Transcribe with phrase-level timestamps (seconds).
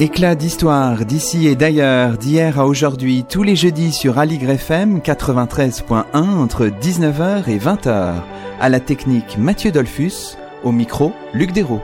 [0.00, 6.04] Éclat d'histoire d'ici et d'ailleurs, d'hier à aujourd'hui, tous les jeudis sur Aligre FM 93.1
[6.14, 8.14] entre 19h et 20h.
[8.58, 11.82] À la technique Mathieu Dolphus, au micro Luc Dérault.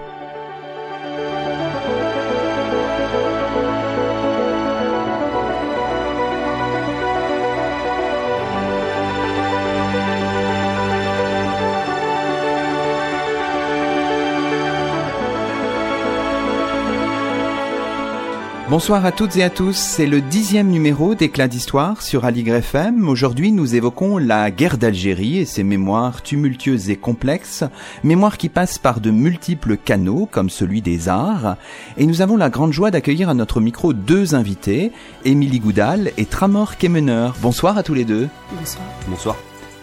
[18.68, 23.08] Bonsoir à toutes et à tous, c'est le dixième numéro d'Éclat d'Histoire sur Aligre FM.
[23.08, 27.62] Aujourd'hui nous évoquons la guerre d'Algérie et ses mémoires tumultueuses et complexes,
[28.02, 31.56] mémoires qui passent par de multiples canaux comme celui des arts.
[31.96, 34.90] Et nous avons la grande joie d'accueillir à notre micro deux invités,
[35.24, 37.30] Émilie Goudal et Tramor Kemener.
[37.40, 38.28] Bonsoir à tous les deux.
[38.58, 38.84] Bonsoir.
[39.06, 39.36] Bonsoir.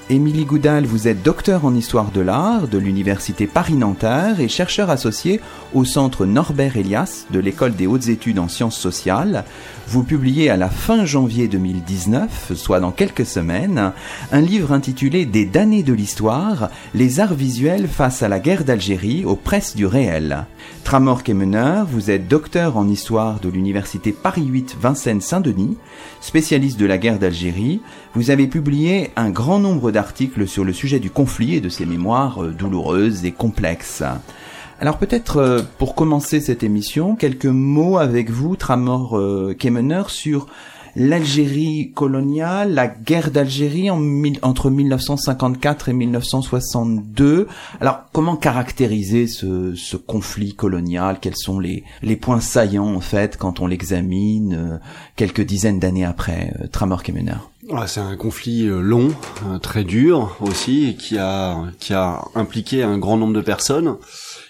[0.09, 5.39] Émilie Goudal, vous êtes docteur en histoire de l'art de l'Université Paris-Nanterre et chercheur associé
[5.73, 9.45] au Centre Norbert Elias de l'École des hautes études en sciences sociales.
[9.87, 13.93] Vous publiez à la fin janvier 2019, soit dans quelques semaines,
[14.33, 19.23] un livre intitulé Des damnés de l'histoire, les arts visuels face à la guerre d'Algérie
[19.23, 20.45] aux presses du réel.
[20.83, 25.77] Tramor Kemener, vous êtes docteur en histoire de l'Université Paris 8 Vincennes-Saint-Denis,
[26.19, 27.81] spécialiste de la guerre d'Algérie.
[28.15, 31.85] Vous avez publié un grand nombre d'articles sur le sujet du conflit et de ses
[31.85, 34.03] mémoires euh, douloureuses et complexes.
[34.81, 40.47] Alors peut-être euh, pour commencer cette émission, quelques mots avec vous, Tramor euh, Kemener, sur
[40.97, 44.01] l'Algérie coloniale, la guerre d'Algérie en
[44.41, 47.47] entre 1954 et 1962.
[47.79, 51.19] Alors comment caractériser ce, conflit colonial?
[51.21, 51.83] Quels sont les,
[52.19, 54.79] points saillants en fait quand on l'examine
[55.15, 57.37] quelques dizaines d'années après Tramor Kemener
[57.87, 59.09] c'est un conflit long,
[59.61, 63.97] très dur aussi, qui a qui a impliqué un grand nombre de personnes.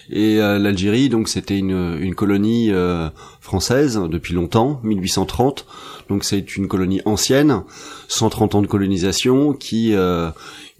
[0.09, 5.65] Et euh, l'Algérie, donc, c'était une, une colonie euh, française depuis longtemps, 1830.
[6.09, 7.63] Donc, c'est une colonie ancienne,
[8.09, 10.29] 130 ans de colonisation, qui euh,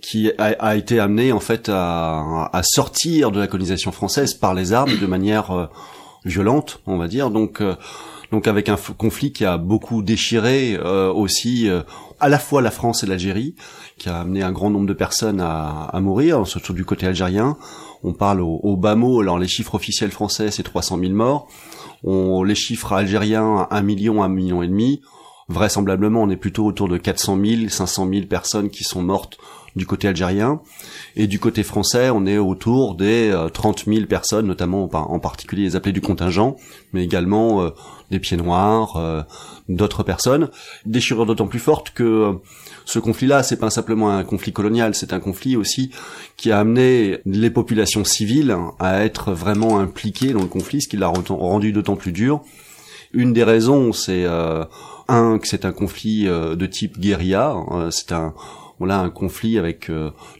[0.01, 4.53] qui a, a, été amenée en fait à, à, sortir de la colonisation française par
[4.53, 5.69] les armes de manière
[6.25, 7.29] violente, on va dire.
[7.29, 7.63] Donc
[8.33, 11.69] donc avec un conflit qui a beaucoup déchiré aussi
[12.19, 13.55] à la fois la France et l'Algérie,
[13.97, 17.57] qui a amené un grand nombre de personnes à, à mourir, surtout du côté algérien.
[18.03, 21.47] On parle au, bas mot, alors les chiffres officiels français c'est 300 000 morts,
[22.03, 25.01] on, les chiffres algériens 1 million, 1 million et demi,
[25.47, 29.37] vraisemblablement on est plutôt autour de 400 000, 500 000 personnes qui sont mortes
[29.77, 30.61] du côté algérien,
[31.15, 35.63] et du côté français on est autour des 30 euh, 000 personnes, notamment en particulier
[35.63, 36.57] les appelés du contingent,
[36.91, 37.69] mais également euh,
[38.13, 39.21] des pieds noirs, euh,
[39.67, 40.49] d'autres personnes,
[40.85, 42.37] déchirure d'autant plus forte que
[42.85, 45.91] ce conflit-là, c'est pas simplement un conflit colonial, c'est un conflit aussi
[46.37, 50.97] qui a amené les populations civiles à être vraiment impliquées dans le conflit, ce qui
[50.97, 52.41] l'a rendu d'autant plus dur.
[53.13, 54.65] Une des raisons, c'est euh,
[55.07, 58.33] un que c'est un conflit euh, de type guérilla, euh, c'est un
[58.79, 59.89] voilà un conflit avec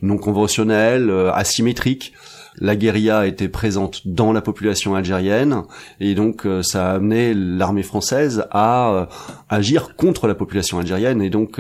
[0.02, 2.14] non conventionnel, asymétrique.
[2.60, 5.64] La guérilla était présente dans la population algérienne
[6.00, 9.10] et donc ça a amené l'armée française à
[9.50, 11.60] agir contre la population algérienne et donc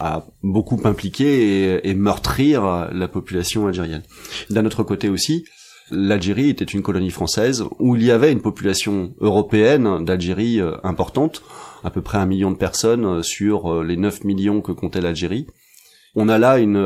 [0.00, 4.02] a beaucoup impliqué et, meurtrir la population algérienne.
[4.48, 5.44] D'un autre côté aussi,
[5.92, 11.42] l'Algérie était une colonie française où il y avait une population européenne d'Algérie euh, importante,
[11.84, 15.00] à peu près un million de personnes euh, sur euh, les 9 millions que comptait
[15.00, 15.46] l'Algérie.
[16.14, 16.76] On a là une,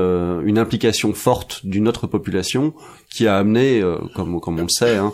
[0.44, 2.74] une implication forte d'une autre population
[3.10, 3.82] qui a amené,
[4.14, 5.12] comme, comme on le sait, hein,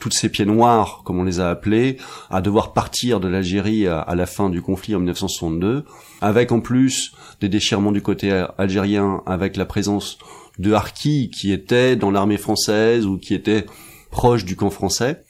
[0.00, 1.96] toutes ces pieds noirs, comme on les a appelés,
[2.30, 5.84] à devoir partir de l'Algérie à, la fin du conflit en 1962,
[6.20, 10.18] avec en plus des déchirements du côté algérien, avec la présence
[10.58, 13.66] de harkis qui étaient dans l'armée française ou qui étaient
[14.10, 15.22] proches du camp français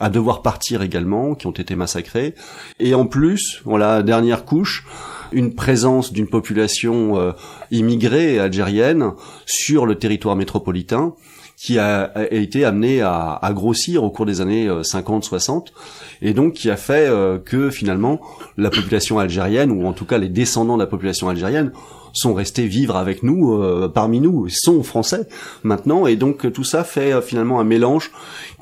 [0.00, 2.34] à devoir partir également, qui ont été massacrés.
[2.80, 4.84] Et en plus, voilà, dernière couche,
[5.34, 7.32] une présence d'une population euh,
[7.70, 9.10] immigrée algérienne
[9.44, 11.14] sur le territoire métropolitain,
[11.56, 15.60] qui a, été amené à, à, grossir au cours des années 50-60 euh,
[16.20, 18.20] et donc qui a fait euh, que finalement
[18.56, 21.72] la population algérienne ou en tout cas les descendants de la population algérienne
[22.14, 25.28] sont restés vivre avec nous, euh, parmi nous, sont français
[25.62, 28.10] maintenant, et donc tout ça fait finalement un mélange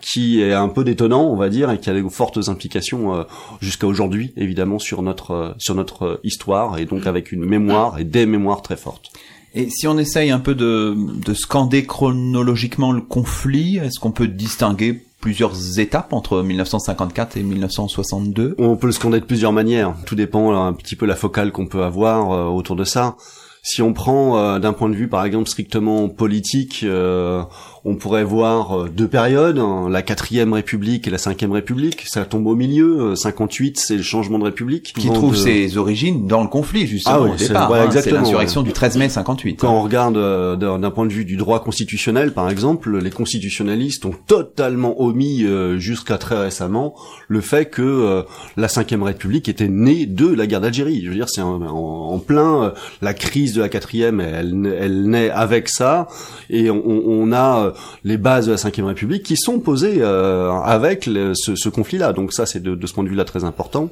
[0.01, 3.25] qui est un peu détonnant, on va dire, et qui a de fortes implications
[3.61, 8.27] jusqu'à aujourd'hui, évidemment, sur notre sur notre histoire, et donc avec une mémoire et des
[8.27, 9.13] mémoires très fortes.
[9.55, 14.29] Et si on essaye un peu de, de scander chronologiquement le conflit, est-ce qu'on peut
[14.29, 19.95] distinguer plusieurs étapes entre 1954 et 1962 On peut le scander de plusieurs manières.
[20.05, 23.17] Tout dépend un petit peu la focale qu'on peut avoir euh, autour de ça.
[23.63, 27.45] Si on prend euh, d'un point de vue par exemple strictement politique, euh,
[27.85, 32.05] on pourrait voir euh, deux périodes, hein, la quatrième République et la cinquième République.
[32.07, 33.17] Ça tombe au milieu.
[33.17, 34.93] 58, c'est le changement de République.
[34.97, 37.73] Qui trouve ses origines dans le conflit, justement, ah oui, au départ.
[37.73, 37.89] Hein.
[37.91, 39.57] C'est l'insurrection du 13 mai 58.
[39.57, 40.17] Quand on regarde
[40.59, 45.45] d'un point de vue du droit constitutionnel, par exemple, les constitutionnalistes ont totalement omis
[45.79, 46.95] jusqu'à très récemment
[47.29, 48.25] le fait que
[48.57, 51.03] la cinquième République était née de la guerre d'Algérie.
[51.05, 55.69] Je veux dire, c'est en, plein la crise de la quatrième, elle, elle naît avec
[55.69, 56.07] ça,
[56.51, 57.72] et on, on a euh,
[58.05, 62.13] les bases de la Ve République qui sont posées euh, avec ce, ce conflit-là.
[62.13, 63.91] Donc ça, c'est de, de, ce point de vue-là très important.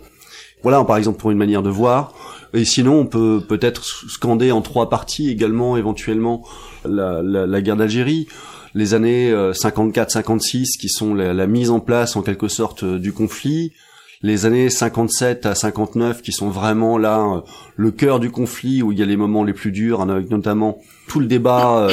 [0.63, 2.13] Voilà, par exemple, pour une manière de voir.
[2.53, 6.45] Et sinon, on peut peut-être scander en trois parties également, éventuellement,
[6.85, 8.27] la, la, la guerre d'Algérie
[8.75, 13.13] les années 54-56 euh, qui sont la, la, mise en place en quelque sorte du
[13.13, 13.73] conflit,
[14.23, 17.43] les années 57 à 59 qui sont vraiment là
[17.77, 20.79] le cœur du conflit où il y a les moments les plus durs, avec notamment
[21.09, 21.89] tout le débat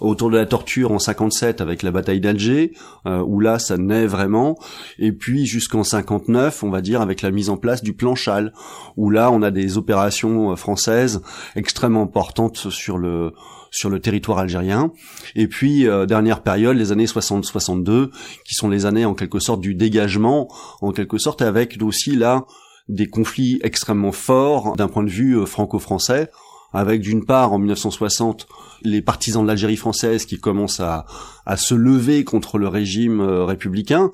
[0.00, 2.72] autour de la torture en 57 avec la bataille d'Alger,
[3.06, 4.58] euh, où là ça naît vraiment,
[4.98, 8.52] et puis jusqu'en 59, on va dire, avec la mise en place du plan Chal,
[8.96, 11.22] où là on a des opérations euh, françaises
[11.56, 13.32] extrêmement importantes sur le
[13.70, 14.92] sur le territoire algérien.
[15.34, 18.10] Et puis euh, dernière période, les années 60-62,
[18.44, 20.48] qui sont les années en quelque sorte du dégagement,
[20.80, 22.44] en quelque sorte avec aussi là
[22.88, 26.28] des conflits extrêmement forts d'un point de vue franco-français
[26.74, 28.46] avec d'une part en 1960
[28.82, 31.06] les partisans de l'Algérie française qui commencent à,
[31.46, 34.10] à se lever contre le régime euh, républicain,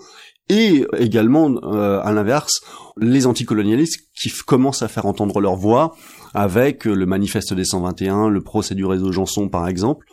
[0.51, 2.61] et également euh, à l'inverse
[3.01, 5.95] les anticolonialistes qui commencent à faire entendre leur voix
[6.35, 10.07] avec le manifeste des 121, le procès du réseau Janson par exemple,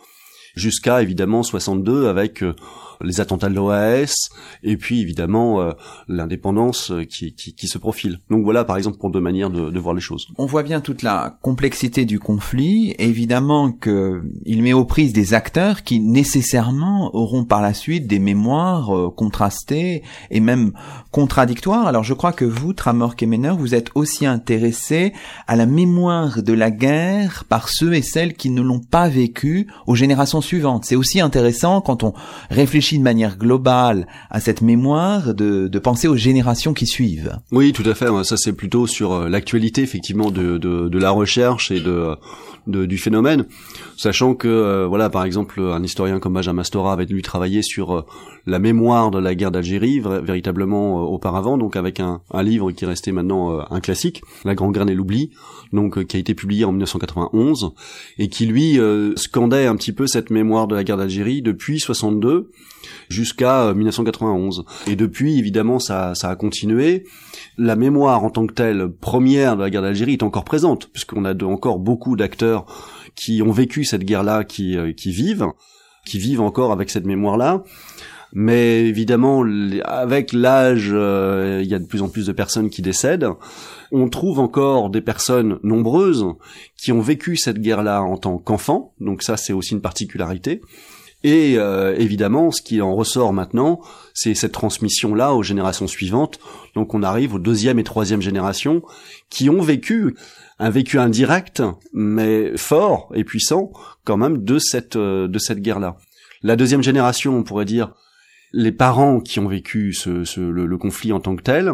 [0.54, 2.54] jusqu'à évidemment 62 avec euh,
[3.02, 4.30] les attentats de l'OAS,
[4.62, 5.72] et puis évidemment euh,
[6.08, 8.18] l'indépendance euh, qui, qui, qui, se profile.
[8.30, 10.28] Donc voilà par exemple pour deux manières de, de, voir les choses.
[10.38, 15.34] On voit bien toute la complexité du conflit, évidemment que il met aux prises des
[15.34, 20.72] acteurs qui nécessairement auront par la suite des mémoires euh, contrastées et même
[21.10, 21.86] contradictoires.
[21.86, 25.12] Alors je crois que vous, Tramor Kemener, vous êtes aussi intéressé
[25.46, 29.68] à la mémoire de la guerre par ceux et celles qui ne l'ont pas vécu
[29.86, 30.84] aux générations suivantes.
[30.84, 32.14] C'est aussi intéressant quand on
[32.50, 37.38] réfléchit de manière globale à cette mémoire, de, penser aux générations qui suivent.
[37.52, 38.06] Oui, tout à fait.
[38.24, 42.16] Ça, c'est plutôt sur euh, l'actualité, effectivement, de, de, la recherche et de,
[42.68, 43.46] de, du phénomène,
[43.96, 47.92] sachant que, euh, voilà, par exemple, un historien comme Benjamin Stora avait lui travaillé sur
[47.92, 48.02] euh,
[48.46, 53.12] la mémoire de la guerre d'Algérie, véritablement auparavant, donc avec un, un livre qui restait
[53.12, 55.30] maintenant un classique, La Grande Graine et l'oubli,
[55.72, 57.72] donc qui a été publié en 1991
[58.18, 58.78] et qui lui
[59.16, 62.50] scandait un petit peu cette mémoire de la guerre d'Algérie depuis 62
[63.08, 64.60] jusqu'à 1991.
[64.60, 67.04] Euh, Et depuis, évidemment, ça, ça a continué.
[67.56, 71.24] La mémoire en tant que telle, première de la guerre d'Algérie, est encore présente, puisqu'on
[71.24, 72.57] a encore beaucoup d'acteurs
[73.14, 75.46] qui ont vécu cette guerre-là, qui, euh, qui vivent,
[76.04, 77.62] qui vivent encore avec cette mémoire-là.
[78.32, 79.42] Mais évidemment,
[79.84, 83.28] avec l'âge, euh, il y a de plus en plus de personnes qui décèdent.
[83.90, 86.26] On trouve encore des personnes nombreuses
[86.76, 90.60] qui ont vécu cette guerre-là en tant qu'enfants, donc ça c'est aussi une particularité.
[91.24, 93.80] Et euh, évidemment, ce qui en ressort maintenant,
[94.14, 96.38] c'est cette transmission-là aux générations suivantes.
[96.74, 98.82] Donc on arrive aux deuxième et troisième générations
[99.28, 100.14] qui ont vécu
[100.60, 101.62] un vécu indirect,
[101.92, 103.72] mais fort et puissant
[104.04, 105.96] quand même de cette euh, de cette guerre-là.
[106.42, 107.94] La deuxième génération, on pourrait dire,
[108.52, 111.72] les parents qui ont vécu ce, le, conflit en tant que tel.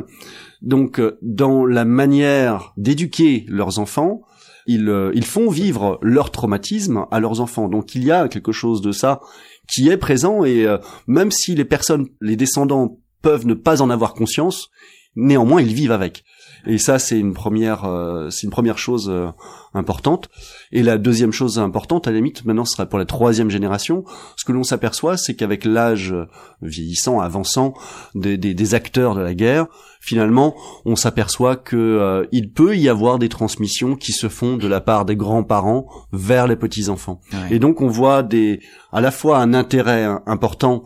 [0.62, 4.22] Donc, euh, dans la manière d'éduquer leurs enfants,
[4.66, 7.68] ils, euh, ils font vivre leur traumatisme à leurs enfants.
[7.68, 9.20] Donc il y a quelque chose de ça
[9.68, 13.90] qui est présent et euh, même si les personnes, les descendants peuvent ne pas en
[13.90, 14.70] avoir conscience,
[15.16, 16.24] néanmoins ils vivent avec.
[16.66, 19.28] Et ça, c'est une première, euh, c'est une première chose euh,
[19.74, 20.28] importante.
[20.72, 24.04] Et la deuxième chose importante, à la limite, maintenant, ce sera pour la troisième génération.
[24.36, 26.14] Ce que l'on s'aperçoit, c'est qu'avec l'âge
[26.62, 27.74] vieillissant, avançant
[28.14, 29.66] des, des, des, acteurs de la guerre,
[30.00, 30.54] finalement,
[30.84, 34.80] on s'aperçoit que euh, il peut y avoir des transmissions qui se font de la
[34.80, 37.20] part des grands-parents vers les petits-enfants.
[37.50, 38.60] Et donc, on voit des,
[38.92, 40.84] à la fois un intérêt important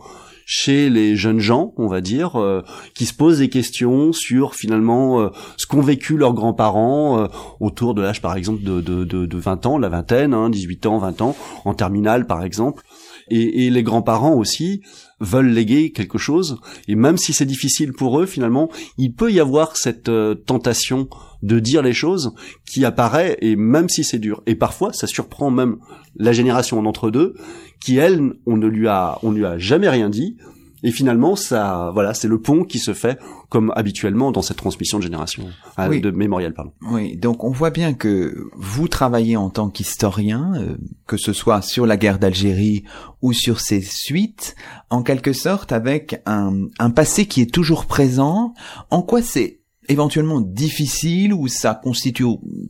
[0.51, 2.63] chez les jeunes gens, on va dire, euh,
[2.95, 7.27] qui se posent des questions sur finalement euh, ce qu'ont vécu leurs grands-parents euh,
[7.59, 10.87] autour de l'âge par exemple de, de, de, de, 20 ans, la vingtaine, hein, 18
[10.87, 12.81] ans, 20 ans, en terminale par exemple.
[13.29, 14.81] Et, et les grands-parents aussi
[15.19, 16.59] veulent léguer quelque chose.
[16.87, 20.11] Et même si c'est difficile pour eux, finalement, il peut y avoir cette
[20.45, 21.09] tentation
[21.41, 22.33] de dire les choses
[22.65, 24.43] qui apparaît, et même si c'est dur.
[24.45, 25.77] Et parfois, ça surprend même
[26.15, 27.35] la génération en entre deux,
[27.79, 30.37] qui elle, on ne lui a, on lui a jamais rien dit,
[30.83, 33.19] Et finalement, ça, voilà, c'est le pont qui se fait
[33.49, 35.47] comme habituellement dans cette transmission de génération,
[35.79, 36.71] euh, de mémorial, pardon.
[36.91, 41.61] Oui, donc on voit bien que vous travaillez en tant qu'historien, euh, que ce soit
[41.61, 42.83] sur la guerre d'Algérie
[43.21, 44.55] ou sur ses suites,
[44.89, 48.53] en quelque sorte avec un, un passé qui est toujours présent.
[48.89, 49.58] En quoi c'est
[49.89, 52.25] éventuellement difficile ou ça constitue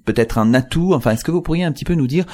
[0.06, 2.26] peut-être un atout Enfin, est-ce que vous pourriez un petit peu nous dire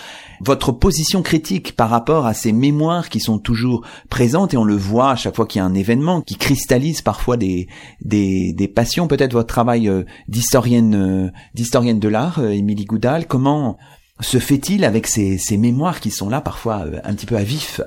[0.41, 4.75] votre position critique par rapport à ces mémoires qui sont toujours présentes et on le
[4.75, 7.67] voit à chaque fois qu'il y a un événement qui cristallise parfois des
[8.01, 9.07] des, des passions.
[9.07, 13.27] Peut-être votre travail euh, d'historienne euh, d'historienne de l'art, euh, Émilie Goudal.
[13.27, 13.77] Comment
[14.21, 17.81] se fait-il avec ces, ces mémoires qui sont là parfois un petit peu à vif?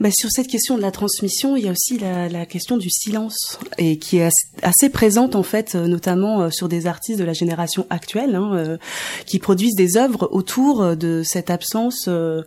[0.00, 2.88] Bah, sur cette question de la transmission, il y a aussi la, la question du
[2.88, 4.28] silence et qui est
[4.62, 8.52] assez présente en fait, euh, notamment euh, sur des artistes de la génération actuelle, hein,
[8.54, 8.76] euh,
[9.26, 12.44] qui produisent des œuvres autour de cette absence de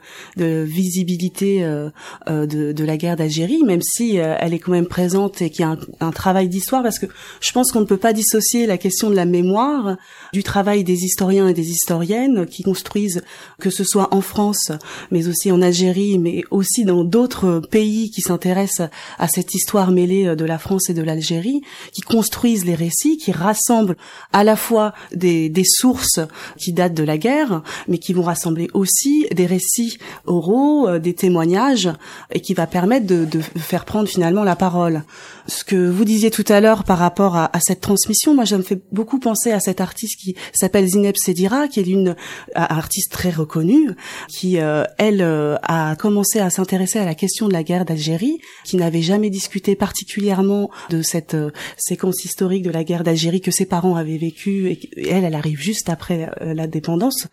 [0.63, 5.61] visibilité de, de, la guerre d'Algérie, même si elle est quand même présente et qu'il
[5.61, 7.05] y a un, un travail d'histoire, parce que
[7.39, 9.97] je pense qu'on ne peut pas dissocier la question de la mémoire
[10.33, 13.21] du travail des historiens et des historiennes qui construisent,
[13.59, 14.71] que ce soit en France,
[15.11, 20.27] mais aussi en Algérie, mais aussi dans d'autres pays qui s'intéressent à cette histoire mêlée
[20.27, 23.97] euh, de la France et de l'Algérie, qui construisent les récits, qui rassemblent
[24.33, 26.19] à la fois des, des sources
[26.57, 31.13] qui datent de la guerre, mais qui vont rassembler aussi des récits oraux, euh, des
[31.13, 31.89] témoignages,
[32.31, 35.03] et qui va permettre de, de faire prendre finalement la parole.
[35.47, 38.57] Ce que vous disiez tout à l'heure par rapport à, à, cette transmission, moi, ça
[38.57, 42.13] me fait beaucoup penser à cette artiste qui s'appelle Zineb Sedira, qui est une euh,
[42.53, 43.91] artiste très reconnue,
[44.29, 44.57] qui,
[44.97, 45.21] elle,
[45.63, 49.75] a commencé à s'intéresser à la question de la guerre d'Algérie, qui n'avait jamais discuté
[49.75, 54.69] particulièrement de cette euh, séquence historique de la guerre d'Algérie que ses parents avaient vécue,
[54.69, 57.27] et, elle, elle arrive juste après euh, la dépendance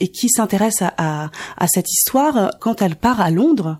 [0.00, 3.78] et qui s'intéresse à, à, cette histoire quand elle part à Londres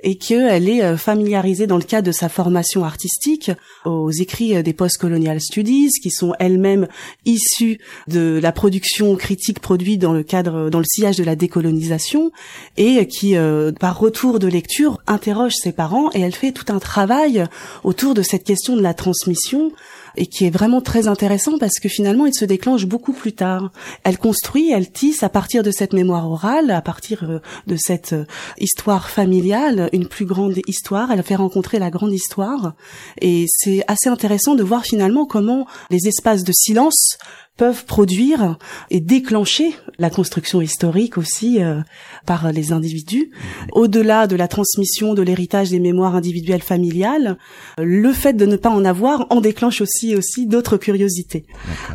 [0.00, 3.50] et qu'elle est euh, familiarisée dans le cadre de sa formation artistique
[3.84, 6.86] aux écrits des Post-Colonial Studies qui sont elles-mêmes
[7.24, 12.30] issues de la production critique produite dans le cadre dans le sillage de la décolonisation
[12.76, 16.78] et qui euh, par retour de lecture interroge ses parents et elle fait tout un
[16.78, 17.44] travail
[17.82, 19.72] autour de cette question de la transmission
[20.16, 23.70] et qui est vraiment très intéressant parce que finalement il se déclenche beaucoup plus tard.
[24.04, 28.12] Elle construit, elle tisse à partir de cette mémoire orale, à partir euh, de cette
[28.12, 28.24] euh,
[28.58, 31.10] histoire familiale, une plus grande histoire.
[31.10, 32.74] Elle fait rencontrer la grande histoire
[33.20, 37.18] et c'est assez intéressant de voir finalement comment les espaces de silence
[37.56, 38.58] peuvent produire
[38.90, 41.80] et déclencher la construction historique aussi euh,
[42.26, 43.30] par les individus.
[43.72, 47.38] Au-delà de la transmission de l'héritage des mémoires individuelles familiales,
[47.78, 51.46] le fait de ne pas en avoir en déclenche aussi aussi d'autres curiosités.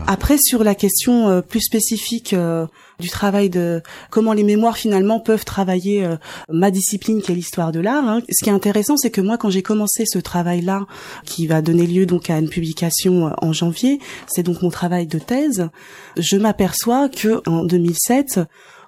[0.08, 2.66] Après sur la question euh, plus spécifique euh,
[3.02, 6.08] du travail de comment les mémoires finalement peuvent travailler
[6.50, 8.08] ma discipline qui est l'histoire de l'art.
[8.08, 8.22] Hein.
[8.30, 10.86] Ce qui est intéressant, c'est que moi, quand j'ai commencé ce travail-là,
[11.26, 15.20] qui va donner lieu donc à une publication en janvier, c'est donc mon travail de
[15.20, 15.70] thèse
[16.18, 18.40] je m'aperçois que en 2007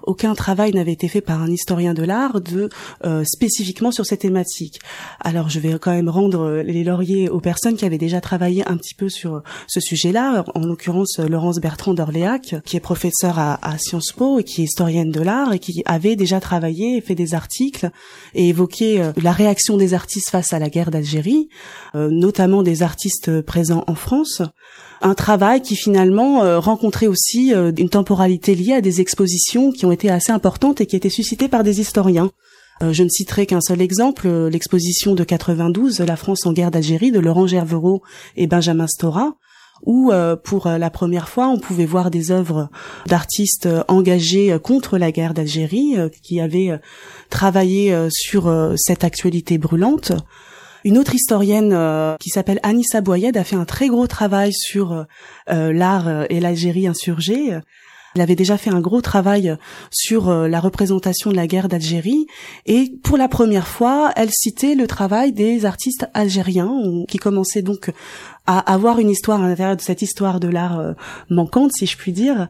[0.03, 2.69] aucun travail n'avait été fait par un historien de l'art de
[3.05, 4.79] euh, spécifiquement sur cette thématique.
[5.19, 8.77] Alors je vais quand même rendre les lauriers aux personnes qui avaient déjà travaillé un
[8.77, 14.11] petit peu sur ce sujet-là, en l'occurrence Laurence Bertrand d'Orléac, qui est professeure à, Sciences
[14.15, 17.33] Po et qui est historienne de l'art et qui avait déjà travaillé et fait des
[17.33, 17.89] articles
[18.33, 21.49] et évoqué euh, la réaction des artistes face à la guerre d'Algérie,
[21.95, 24.41] euh, notamment des artistes présents en France
[25.03, 29.85] un travail qui finalement euh, rencontrait aussi euh, une temporalité liée à des expositions qui
[29.85, 32.31] ont été assez importantes et qui étaient suscitées par des historiens.
[32.81, 37.11] Euh, je ne citerai qu'un seul exemple, l'exposition de 92, La France en guerre d'Algérie,
[37.11, 38.01] de Laurent Gervereau
[38.37, 39.35] et Benjamin Stora,
[39.85, 40.13] où
[40.45, 42.69] pour la première fois on pouvait voir des œuvres
[43.05, 46.79] d'artistes engagés contre la guerre d'Algérie, qui avaient
[47.29, 50.13] travaillé sur cette actualité brûlante.
[50.83, 54.91] Une autre historienne euh, qui s'appelle Anissa Boyed a fait un très gros travail sur
[54.91, 55.03] euh,
[55.49, 57.57] euh, l'art et l'Algérie insurgée.
[58.15, 59.57] Elle avait déjà fait un gros travail
[59.89, 62.27] sur la représentation de la guerre d'Algérie
[62.67, 66.71] et pour la première fois, elle citait le travail des artistes algériens
[67.07, 67.91] qui commençaient donc
[68.45, 70.95] à avoir une histoire à l'intérieur de cette histoire de l'art
[71.29, 72.49] manquante, si je puis dire,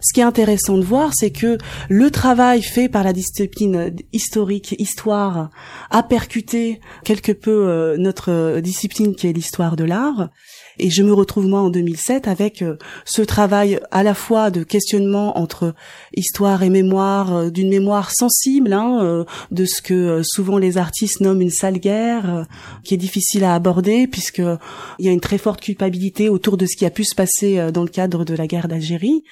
[0.00, 4.74] ce qui est intéressant de voir, c'est que le travail fait par la discipline historique,
[4.78, 5.50] histoire,
[5.90, 10.30] a percuté quelque peu euh, notre discipline qui est l'histoire de l'art.
[10.78, 12.64] Et je me retrouve moi en 2007 avec
[13.04, 15.74] ce travail à la fois de questionnement entre
[16.16, 21.50] histoire et mémoire, d'une mémoire sensible, hein, de ce que souvent les artistes nomment une
[21.50, 22.46] sale guerre,
[22.84, 24.42] qui est difficile à aborder puisque
[24.98, 27.70] il y a une très forte culpabilité autour de ce qui a pu se passer
[27.72, 29.24] dans le cadre de la guerre d'Algérie.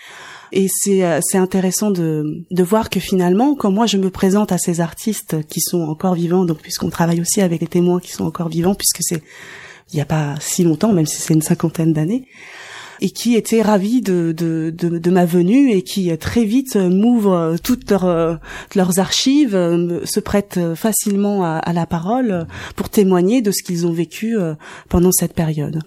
[0.52, 4.52] Et c'est euh, c'est intéressant de de voir que finalement, quand moi je me présente
[4.52, 8.12] à ces artistes qui sont encore vivants, donc puisqu'on travaille aussi avec les témoins qui
[8.12, 9.22] sont encore vivants, puisque c'est
[9.92, 12.24] il n'y a pas si longtemps, même si c'est une cinquantaine d'années,
[13.00, 18.40] et qui étaient ravis de, de, ma venue et qui très vite m'ouvrent toutes leurs,
[18.74, 19.52] leurs archives,
[20.04, 24.54] se prêtent facilement à, à, la parole pour témoigner de ce qu'ils ont vécu euh,
[24.88, 25.80] pendant cette période.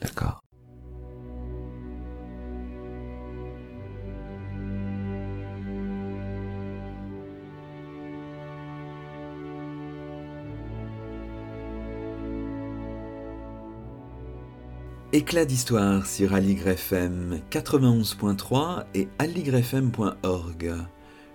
[15.13, 20.73] Éclat d'histoire sur Aligre FM 91.3 et aligrefm.org.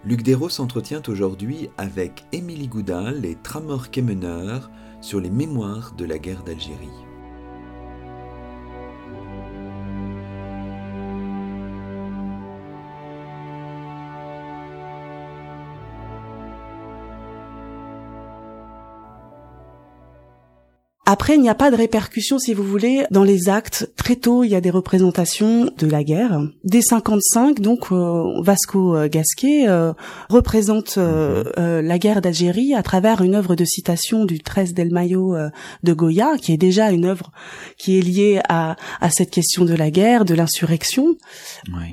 [0.03, 4.61] Luc Dérault s'entretient aujourd'hui avec Émilie Goudal et Tramor Kemener
[5.03, 7.06] sur les mémoires de la guerre d'Algérie.
[21.09, 23.89] Après, il n'y a pas de répercussions, si vous voulez, dans les actes.
[23.95, 26.41] Très tôt, il y a des représentations de la guerre.
[26.65, 29.93] Dès 55, donc, euh, Vasco euh, Gasquet euh,
[30.29, 35.37] représente la guerre d'Algérie à travers une œuvre de citation du 13 del Mayo
[35.85, 37.31] de Goya, qui est déjà une œuvre
[37.79, 41.17] qui est liée à, à cette question de la guerre, de l'insurrection.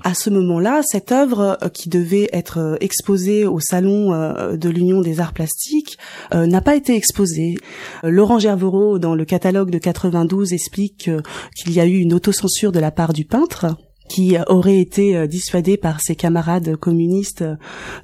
[0.04, 4.12] À ce moment-là, cette œuvre qui devait être exposée au salon
[4.54, 5.98] de l'Union des Arts Plastiques
[6.34, 7.56] n'a pas été exposée.
[8.02, 11.12] Laurent Gervereau dans le catalogue de 92 explique
[11.56, 13.76] qu'il y a eu une autocensure de la part du peintre
[14.10, 17.56] qui aurait été euh, dissuadé par ses camarades communistes euh,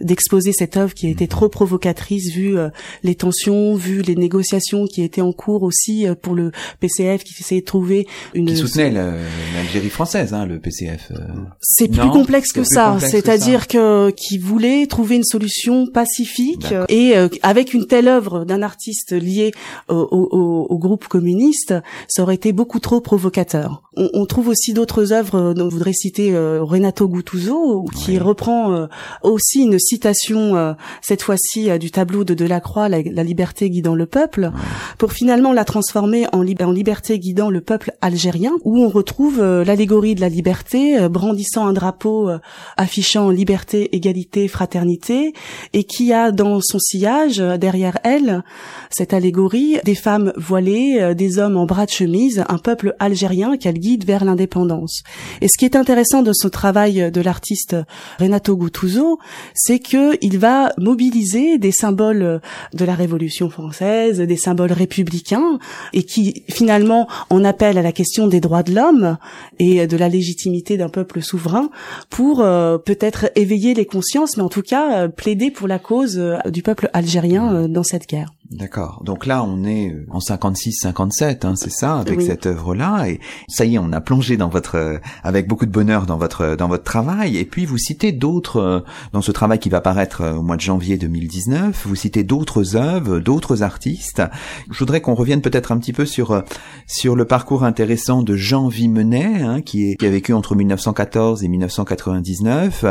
[0.02, 2.70] d'exposer cette œuvre qui était trop provocatrice vu euh,
[3.04, 7.62] les tensions, vu les négociations qui étaient en cours aussi pour le PCF qui essayait
[7.62, 11.12] de trouver une qui soutenait l'Algérie française hein, le PCF.
[11.60, 17.74] C'est plus complexe que ça, c'est-à-dire que qui voulait trouver une solution pacifique et avec
[17.74, 19.52] une telle œuvre d'un artiste lié
[19.88, 21.74] au, au, au, groupe communiste,
[22.08, 23.84] ça aurait été beaucoup trop provocateur.
[23.96, 28.88] On, on trouve aussi d'autres œuvres dont citer euh, Renato Guttuso qui reprend euh,
[29.24, 34.06] aussi une citation euh, cette fois-ci du tableau de Delacroix la, la liberté guidant le
[34.06, 34.52] peuple
[34.98, 40.16] pour finalement la transformer en, en, liberté guidant le peuple algérien où on retrouve l'allégorie
[40.16, 42.30] de la liberté brandissant un drapeau
[42.78, 45.34] affichant liberté, égalité, fraternité
[45.74, 48.44] et qui a dans son sillage derrière elle
[48.90, 53.80] cette allégorie des femmes voilées, des hommes en bras de chemise, un peuple algérien qu'elle
[53.80, 55.04] guide vers l'indépendance.
[55.42, 57.76] Et ce qui est intéressant de ce travail de l'artiste
[58.20, 59.20] Renato Guttuso,
[59.54, 62.42] c'est que il va mobiliser des symboles
[62.74, 65.60] de la Révolution française, des symboles républicains,
[65.94, 69.18] et qui finalement en appelle à la question des droits de l'homme
[69.58, 71.70] et de la légitimité d'un peuple souverain
[72.10, 76.18] pour euh, peut-être éveiller les consciences, mais en tout cas euh, plaider pour la cause
[76.18, 78.32] euh, du peuple algérien dans cette guerre.
[78.52, 79.04] D'accord.
[79.06, 83.76] Donc là, on est en 56-57, hein, c'est ça, avec cette œuvre-là, et ça y
[83.76, 87.38] est, on a plongé dans votre, avec beaucoup de bonheur dans votre dans votre travail.
[87.38, 88.80] Et puis vous citez d'autres euh,
[89.14, 91.86] dans ce travail qui va paraître euh, au mois de janvier 2019.
[91.86, 94.24] Vous citez d'autres œuvres, d'autres artistes.
[94.72, 96.42] Je voudrais qu'on revienne peut-être un petit peu sur euh,
[96.88, 101.44] sur le parcours intéressant de Jean Vimenet, hein, qui est qui a vécu entre 1914
[101.44, 102.86] et 1999,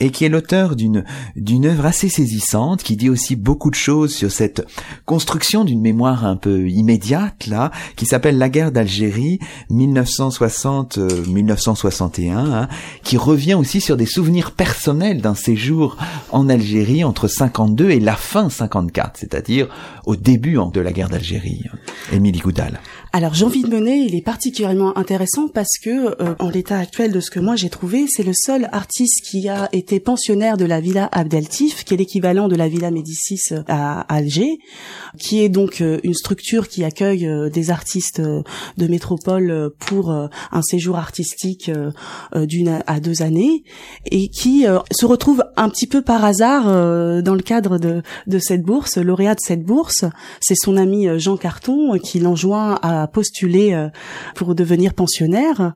[0.00, 1.04] et qui est l'auteur d'une
[1.36, 4.66] d'une œuvre assez saisissante, qui dit aussi beaucoup de choses sur cette
[5.06, 9.38] construction d'une mémoire un peu immédiate là, qui s'appelle La guerre d'Algérie
[9.70, 12.68] 1960-1961, hein,
[13.02, 15.96] qui revient aussi sur des souvenirs personnels d'un séjour
[16.30, 19.68] en Algérie entre 52 et la fin 54, c'est-à-dire
[20.06, 21.64] au début de la guerre d'Algérie.
[22.12, 22.80] Émilie Goudal.
[23.12, 27.30] Alors Jean Mener, il est particulièrement intéressant parce que euh, en l'état actuel de ce
[27.30, 31.08] que moi j'ai trouvé, c'est le seul artiste qui a été pensionnaire de la Villa
[31.10, 34.58] Abdeltif, qui est l'équivalent de la Villa Médicis euh, à Alger,
[35.18, 40.96] qui est donc euh, une structure qui accueille des artistes de métropole pour un séjour
[40.96, 41.70] artistique
[42.34, 43.64] d'une à deux années
[44.10, 46.64] et qui se retrouve un petit peu par hasard
[47.22, 50.04] dans le cadre de, de cette bourse, lauréat de cette bourse.
[50.40, 53.88] C'est son ami Jean Carton qui l'enjoint à postuler euh,
[54.34, 55.74] pour devenir pensionnaire.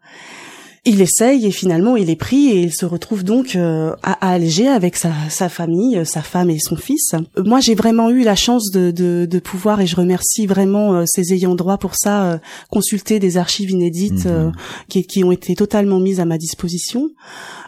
[0.85, 4.67] Il essaye et finalement il est pris et il se retrouve donc euh, à, Alger
[4.67, 7.15] avec sa, sa, famille, euh, sa femme et son fils.
[7.15, 11.05] Euh, moi j'ai vraiment eu la chance de, de, de, pouvoir et je remercie vraiment
[11.07, 12.41] ses ayants droit pour ça
[12.71, 14.53] consulter des archives inédites mhm.
[14.89, 17.11] qui, qui, ont été totalement mises à ma disposition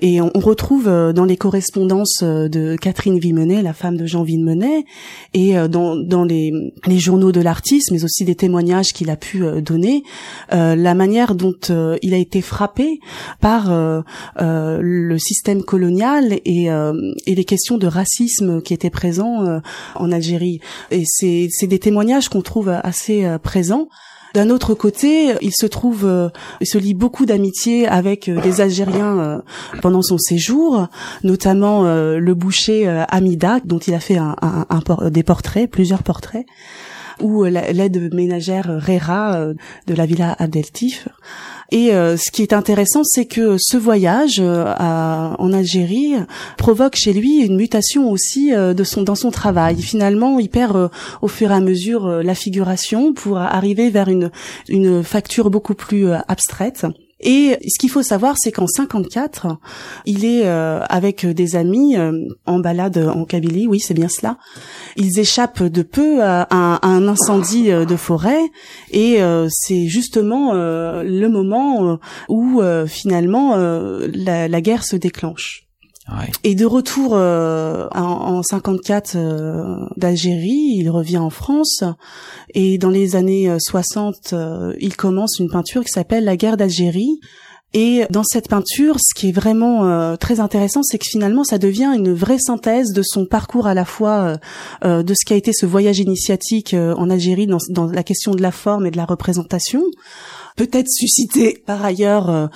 [0.00, 4.85] et on, retrouve dans les correspondances de Catherine Vimenet, la femme de Jean Vimenet,
[5.33, 6.53] et dans, dans les,
[6.87, 10.03] les journaux de l'artiste, mais aussi des témoignages qu'il a pu donner,
[10.50, 11.55] la manière dont
[12.03, 13.00] il a été frappé
[13.40, 14.02] par euh,
[14.40, 16.92] euh, le système colonial et, euh,
[17.26, 19.60] et les questions de racisme qui étaient présents
[19.94, 20.60] en Algérie.
[20.90, 23.88] Et c'est des témoignages qu'on trouve assez présents.
[24.34, 29.42] D'un autre côté, il se trouve, il se lie beaucoup d'amitié avec des Algériens
[29.80, 30.88] pendant son séjour,
[31.22, 36.46] notamment le boucher Amida, dont il a fait un, un, des portraits, plusieurs portraits,
[37.20, 39.46] ou l'aide ménagère Rera
[39.86, 41.08] de la villa Abdeltif.
[41.74, 46.14] Et euh, ce qui est intéressant, c'est que ce voyage euh, en Algérie
[46.56, 49.82] provoque chez lui une mutation aussi euh, de son dans son travail.
[49.82, 50.88] Finalement, il perd
[51.20, 54.30] au fur et à mesure la figuration pour arriver vers une
[54.68, 56.87] une facture beaucoup plus abstraite.
[57.20, 59.59] Et ce qu'il faut savoir, c'est qu'en 54,
[60.05, 62.12] il est euh, avec des amis euh,
[62.44, 64.37] en balade en Kabylie, oui, c'est bien cela.
[64.96, 68.42] Ils échappent de peu à, un incendie euh, de forêt,
[68.90, 71.98] et c'est justement le moment
[72.29, 75.63] où finalement la, la guerre se déclenche.
[76.42, 81.82] Et de retour euh, en, en, 54 euh, d'Algérie, il revient en France
[82.52, 87.20] et dans les années 60, euh, il commence une peinture qui s'appelle La guerre d'Algérie.
[87.74, 91.92] Et dans cette peinture, ce qui est vraiment très intéressant, c'est que finalement, ça devient
[91.94, 94.37] une vraie synthèse de son parcours à la fois
[94.84, 98.42] de ce qui a été ce voyage initiatique en Algérie dans, dans la question de
[98.42, 99.82] la forme et de la représentation,
[100.56, 102.46] peut-être suscité par ailleurs euh,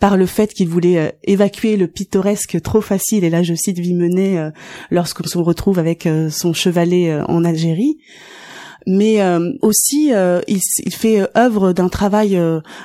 [0.00, 3.78] par le fait qu'il voulait euh, évacuer le pittoresque trop facile, et là je cite
[3.78, 4.50] Vimenet, euh,
[4.90, 7.98] lorsqu'on se retrouve avec son chevalet en Algérie
[8.86, 9.20] mais
[9.62, 10.12] aussi
[10.46, 12.30] il, fait œuvre d'un travail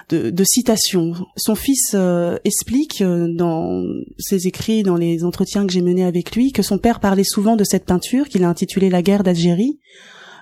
[0.10, 1.14] de, de, citation.
[1.36, 1.96] Son fils
[2.44, 3.84] explique dans
[4.18, 7.56] ses écrits, dans les entretiens que j'ai menés avec lui, que son père parlait souvent
[7.56, 9.80] de cette peinture qu'il a intitulée La guerre d'Algérie,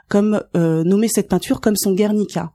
[0.10, 2.52] comme nommer cette peinture comme son Guernica.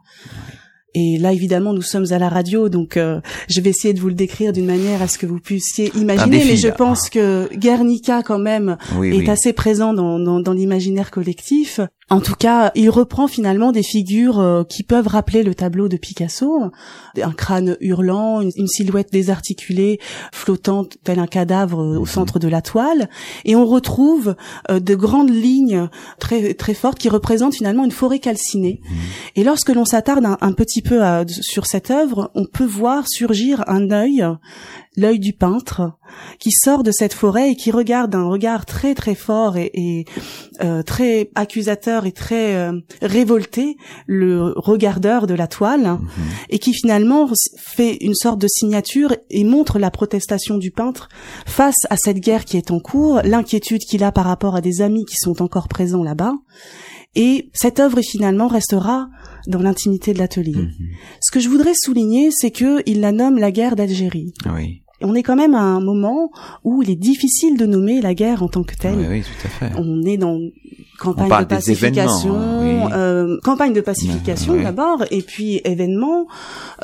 [0.95, 4.09] Et là, évidemment, nous sommes à la radio, donc euh, je vais essayer de vous
[4.09, 6.45] le décrire d'une manière à ce que vous puissiez imaginer.
[6.45, 11.81] mais je pense que Guernica, quand même, est assez présent dans, dans, dans l'imaginaire collectif.
[12.12, 15.96] En tout cas, il reprend finalement des figures euh, qui peuvent rappeler le tableau de
[15.96, 16.70] Picasso,
[17.16, 19.98] un crâne hurlant, une, silhouette désarticulée
[20.31, 22.07] flottant tel un cadavre au mhm.
[22.07, 23.09] centre de la toile,
[23.46, 24.37] et on retrouve
[24.70, 28.83] euh, de grandes lignes très très fortes qui représentent finalement une forêt calcinée.
[28.85, 28.96] Mhm.
[29.37, 33.90] Et lorsque l'on s'attarde un, petit peu sur cette œuvre, on peut voir surgir un
[33.90, 34.22] œil
[34.96, 35.92] l'œil du peintre
[36.38, 40.05] qui sort de cette forêt et qui regarde d'un regard très très fort et,
[40.62, 43.76] euh, très accusateur et très euh, révolté
[44.07, 46.09] le regardeur de la toile mhm.
[46.50, 47.28] et qui finalement
[47.59, 51.09] fait une sorte de signature et montre la protestation du peintre
[51.46, 54.83] face à cette guerre qui est en cours, l'inquiétude qu'il a par rapport à des
[54.83, 56.35] amis qui sont encore présents là-bas.
[57.14, 59.09] Et cette œuvre finalement restera
[59.46, 60.55] dans l'intimité de l'atelier.
[60.55, 60.72] Mhm.
[61.20, 64.33] Ce que je voudrais souligner, c'est que il la nomme la guerre d'Algérie.
[64.55, 66.31] Oui on est quand même à un moment
[66.64, 68.98] où il est difficile de nommer la guerre en tant que telle.
[68.98, 69.72] Oui, oui, tout à fait.
[69.77, 70.38] On est dans
[71.03, 72.37] campagne de pacification,
[72.93, 76.27] euh, campagne de pacification d'abord, et puis événement.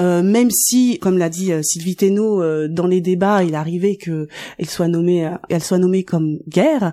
[0.01, 3.97] Euh, même si, comme l'a dit euh, Sylvie Thénault, euh, dans les débats, il arrivait
[3.97, 4.29] que
[4.59, 6.93] elle soit nommée, euh, elle soit nommée comme guerre.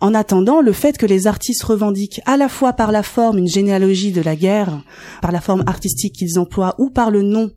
[0.00, 3.48] En attendant, le fait que les artistes revendiquent à la fois par la forme une
[3.48, 4.82] généalogie de la guerre,
[5.22, 7.50] par la forme artistique qu'ils emploient ou par le nom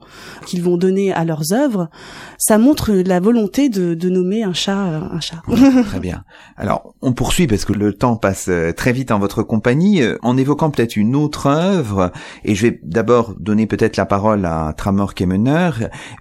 [0.46, 1.89] qu'ils vont donner à leurs œuvres,
[2.38, 5.42] ça montre la volonté de, de nommer un chat un chat.
[5.86, 6.24] très bien.
[6.58, 10.69] Alors, on poursuit parce que le temps passe très en votre compagnie euh, en évoquant
[10.69, 12.12] peut-être une autre œuvre,
[12.43, 15.71] et je vais d'abord donner peut-être la parole à Tramor Kemener,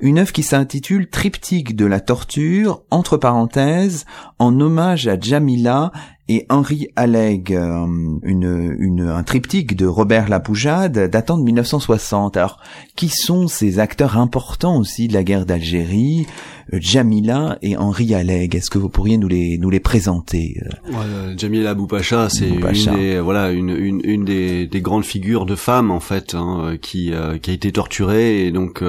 [0.01, 4.07] une œuvre qui s'intitule Triptyque de la torture, entre parenthèses,
[4.39, 5.93] en hommage à Jamila
[6.35, 7.87] et Henri Alleg, euh,
[8.23, 12.39] une, une, un triptyque de Robert Lapoujade datant de 1960.
[12.39, 12.59] Alors,
[12.97, 16.27] qui sont ces acteurs importants aussi de la guerre d'Algérie
[16.73, 18.55] euh, Jamila et Henri Alleg?
[18.55, 20.57] Est-ce que vous pourriez nous les nous les présenter
[20.95, 21.35] euh?
[21.37, 25.91] Jamila Boupacha, c'est une des voilà une une, une des, des, grandes figures de femmes
[25.91, 28.83] en fait hein, qui qui a été torturée et donc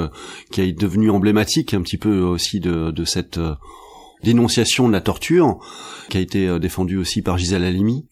[0.50, 3.40] qui est devenue emblématique un petit peu aussi de de cette
[4.24, 5.60] dénonciation de la torture,
[6.10, 8.06] qui a été euh, défendue aussi par Gisèle Halimi.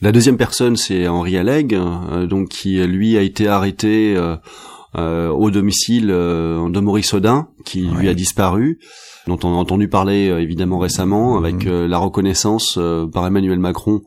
[0.00, 5.50] La deuxième personne, c'est Henri Alleg, euh, donc qui lui a été arrêté euh, au
[5.50, 8.78] domicile de Maurice Audin, qui lui a disparu,
[9.26, 11.86] dont on a entendu parler évidemment récemment, avec mhm.
[11.86, 12.78] la reconnaissance
[13.12, 14.00] par Emmanuel Macron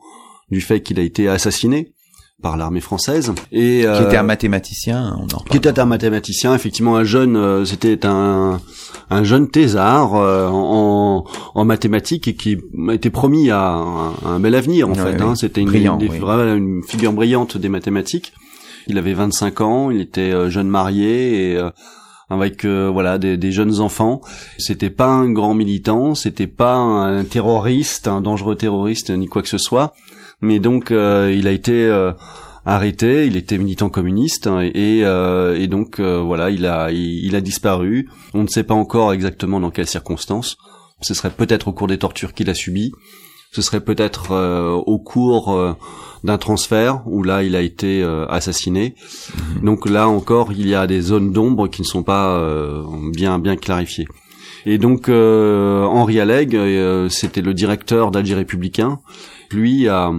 [0.50, 1.92] du fait qu'il a été assassiné
[2.42, 6.96] par l'armée française et qui était un mathématicien on en qui était un mathématicien effectivement
[6.96, 8.60] un jeune c'était un
[9.10, 11.24] un jeune thésard en,
[11.54, 13.72] en mathématiques et qui a été promis à
[14.24, 15.20] un, bel avenir en fait.
[15.20, 15.34] Hein.
[15.34, 18.32] C'était une, une, figure brillante des mathématiques.
[18.88, 21.70] Il avait 25 ans, il était euh, jeune marié et euh,
[22.28, 24.20] avec euh, voilà des, des, jeunes enfants.
[24.58, 29.48] C'était pas un grand militant, c'était pas un terroriste, un dangereux terroriste ni quoi que
[29.48, 29.94] ce soit.
[30.42, 31.88] Mais donc il a été
[32.66, 38.08] arrêté, il était militant communiste hein, et, et donc voilà, il a il, a disparu.
[38.34, 40.58] On ne sait pas encore exactement dans quelles circonstances
[41.02, 42.92] ce serait peut-être au cours des tortures qu'il a subies,
[43.50, 45.74] ce serait peut-être euh, au cours euh,
[46.24, 48.94] d'un transfert où là il a été euh, assassiné.
[49.56, 49.64] Mhm.
[49.64, 52.40] Donc là encore, il y a des zones d'ombre qui ne sont pas
[53.14, 54.06] bien bien clarifiées.
[54.64, 56.56] Et donc Henri Alleg,
[57.08, 59.00] c'était le directeur d'Alger républicain.
[59.50, 60.12] Lui a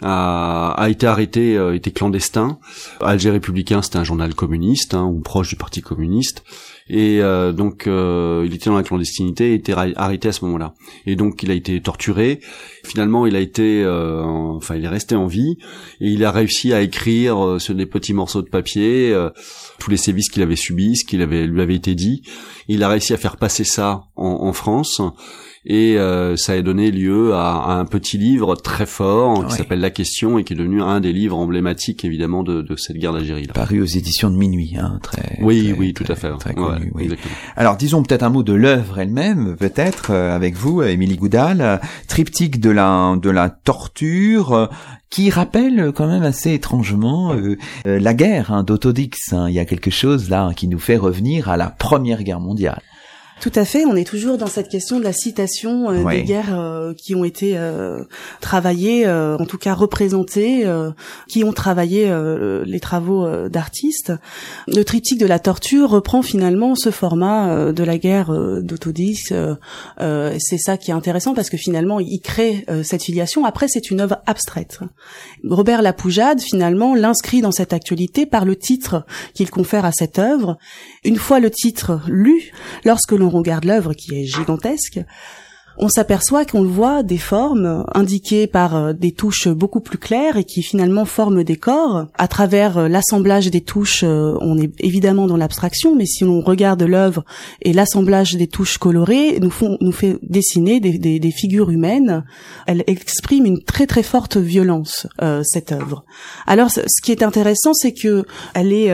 [0.00, 2.58] a, a été arrêté, était clandestin.
[3.00, 6.42] Alger républicain, c'était un journal communiste hein, ou proche du parti communiste.
[6.88, 10.74] Et euh, donc euh, il était dans la clandestinité et était arrêté à ce moment-là.
[11.06, 12.40] Et donc il a été torturé
[12.84, 15.58] finalement il a été euh, enfin il est resté en vie
[16.00, 19.16] et il a réussi à écrire sur des petits morceaux de papier
[19.78, 22.22] tous les sévices qu'il avait subis ce qu'il avait lui avait été dit
[22.68, 25.00] il a réussi à faire passer ça en, en France
[25.64, 29.90] et euh, ça a donné lieu à, un petit livre très fort qui s'appelle La
[29.90, 33.46] Question et qui est devenu un des livres emblématiques évidemment de, de cette guerre d'Algérie.
[33.46, 35.38] Paru aux éditions de minuit, hein, très.
[35.40, 36.30] Oui, oui, tout à fait.
[36.38, 37.10] Très connu, oui.
[37.54, 42.58] Alors disons peut-être un mot de l'œuvre elle-même, peut-être euh, avec vous, Émilie Goudal, triptyque
[42.58, 44.52] de de la torture.
[44.52, 44.66] Euh,
[45.10, 47.36] qui rappelle quand même assez étrangement
[47.84, 49.34] la guerre hein, d'Autodix.
[49.34, 49.50] Hein.
[49.50, 52.80] Il y a quelque chose là qui nous fait revenir à la Première Guerre mondiale.
[53.42, 53.84] Tout à fait.
[53.86, 57.24] On est toujours dans cette question de la citation euh, des guerres euh, qui ont
[57.24, 58.04] été euh,
[58.40, 60.64] travaillées, en tout cas représentées,
[61.28, 62.08] qui ont travaillé
[62.64, 64.12] les travaux d'artistes.
[64.68, 69.32] Le triptyque de la torture reprend finalement ce format de la guerre d'Autodix.
[69.98, 73.44] c'est ça qui est intéressant parce que finalement, il crée cette filiation.
[73.44, 74.80] Après, c'est une œuvre abstraite.
[75.48, 80.58] Robert Lapoujade, finalement, l'inscrit dans cette actualité par le titre qu'il confère à cette œuvre.
[81.04, 82.52] Une fois le titre lu,
[82.84, 85.00] lorsque l'on regarde l'œuvre qui est gigantesque,
[85.78, 90.44] on s'aperçoit qu'on voit des formes indiquées par euh, des touches beaucoup plus claires et
[90.44, 92.06] qui finalement forment des corps.
[92.18, 96.40] À travers euh, l'assemblage des touches, euh, on est évidemment dans l'abstraction, mais si on
[96.40, 97.24] regarde l'œuvre
[97.62, 102.24] et l'assemblage des touches colorées nous, font, nous fait dessiner des, figures humaines,
[102.66, 105.06] elle exprime une très très forte violence,
[105.42, 106.04] cette œuvre.
[106.46, 108.92] Alors ce qui est intéressant, c'est que elle est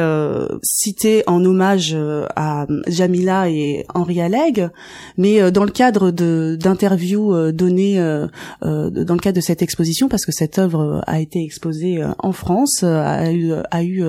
[0.62, 1.96] citée en hommage
[2.36, 4.70] à Jamila et Henri Alleg,
[5.16, 8.26] mais dans le cadre de d'interviews euh, données euh,
[8.62, 12.32] euh, dans le cadre de cette exposition parce que cette œuvre a été exposée en
[12.32, 14.02] France, a eu, a eu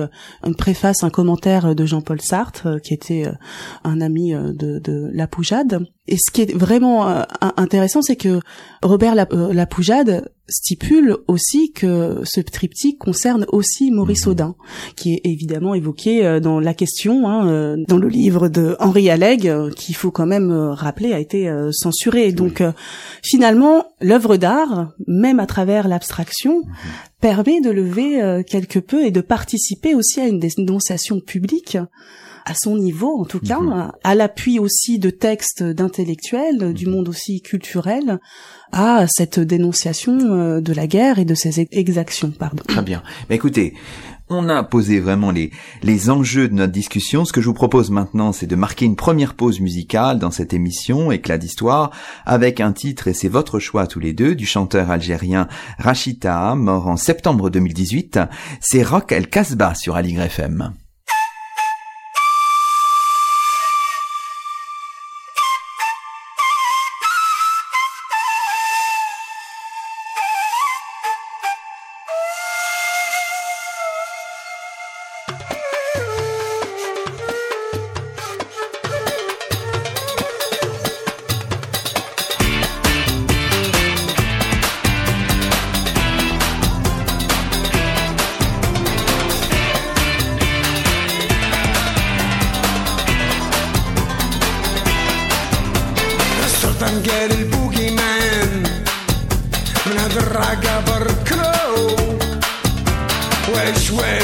[0.44, 3.24] une préface, un commentaire de Jean-Paul Sartre qui était
[3.84, 5.86] un ami de, de La Poujade.
[6.06, 7.24] Et ce qui est vraiment
[7.56, 8.40] intéressant, c'est que
[8.82, 14.32] Robert La, La Poujade stipule aussi que ce triptyque concerne aussi Maurice mhm.
[14.32, 14.54] Audin,
[14.96, 19.08] qui est évidemment évoqué euh, dans la question, hein, euh, dans le livre de Henri
[19.08, 22.32] Alleg, euh, qu'il faut quand même rappeler a été censuré.
[22.32, 22.62] Donc
[23.22, 26.64] finalement, l'œuvre d'art, même à travers l'abstraction, mhm.
[27.20, 31.78] permet de lever quelque peu et de participer aussi à une dénonciation publique
[32.50, 33.92] à son niveau en tout cas, mhm.
[34.02, 38.18] à l'appui aussi de textes d'intellectuels, du monde aussi culturel,
[38.72, 42.30] à cette dénonciation euh, de la guerre et de ses exactions.
[42.30, 42.62] Pardon.
[42.66, 43.02] Très bien.
[43.28, 43.74] Mais écoutez,
[44.28, 45.50] on a posé vraiment les,
[45.82, 47.24] les enjeux de notre discussion.
[47.24, 50.52] Ce que je vous propose maintenant, c'est de marquer une première pause musicale dans cette
[50.52, 51.90] émission Éclat d'histoire
[52.26, 56.88] avec un titre, et c'est votre choix tous les deux, du chanteur algérien Rachita, mort
[56.88, 58.20] en septembre 2018.
[58.60, 60.72] C'est Rock El Kasbah sur Aligre FM.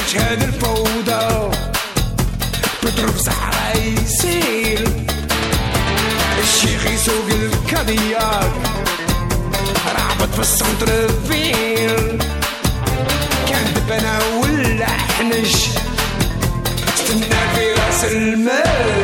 [0.07, 1.57] تشهد الفوضى.
[2.83, 4.89] بضرب زهرة يسيل
[6.43, 8.53] الشيخ يسوق الكادياك
[9.99, 12.19] رعبت في السنتر فيل
[13.49, 15.55] كان دبنا ولا حنش
[16.95, 18.96] استنى في راس المال.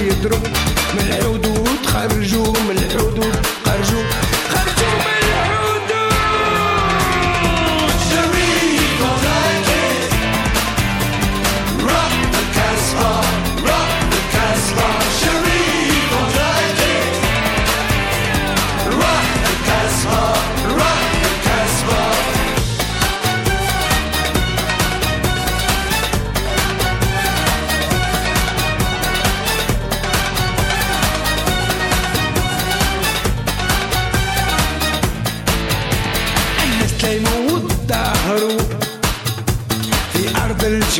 [0.00, 0.36] vidru,
[0.94, 1.29] me leo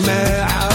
[0.07, 0.70] مع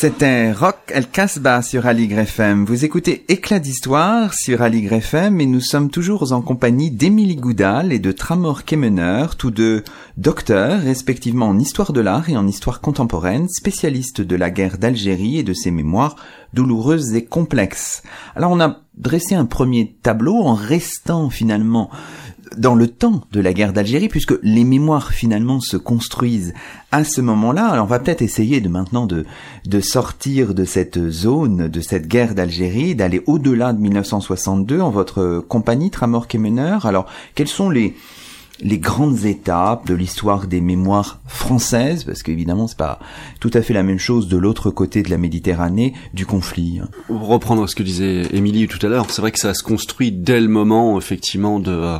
[0.00, 2.64] C'était Rock El Casbah sur Aligre FM.
[2.64, 7.92] Vous écoutez Éclat d'histoire sur Aligre FM et nous sommes toujours en compagnie d'Émilie Goudal
[7.92, 9.84] et de Tramor Kemener, tous deux
[10.16, 15.36] docteurs respectivement en histoire de l'art et en histoire contemporaine, spécialistes de la guerre d'Algérie
[15.36, 16.16] et de ses mémoires
[16.54, 18.02] douloureuses et complexes.
[18.34, 21.90] Alors on a dressé un premier tableau en restant finalement
[22.56, 26.54] dans le temps de la guerre d'Algérie, puisque les mémoires finalement se construisent
[26.92, 27.66] à ce moment-là.
[27.66, 29.24] Alors on va peut-être essayer de maintenant de,
[29.66, 35.44] de sortir de cette zone, de cette guerre d'Algérie, d'aller au-delà de 1962 en votre
[35.48, 36.78] compagnie Tramor Kemener.
[36.84, 37.94] Alors quelles sont les
[38.62, 42.98] les grandes étapes de l'histoire des mémoires françaises, parce qu'évidemment c'est pas
[43.40, 46.80] tout à fait la même chose de l'autre côté de la Méditerranée du conflit.
[47.06, 50.12] Pour reprendre ce que disait Émilie tout à l'heure, c'est vrai que ça se construit
[50.12, 51.98] dès le moment effectivement de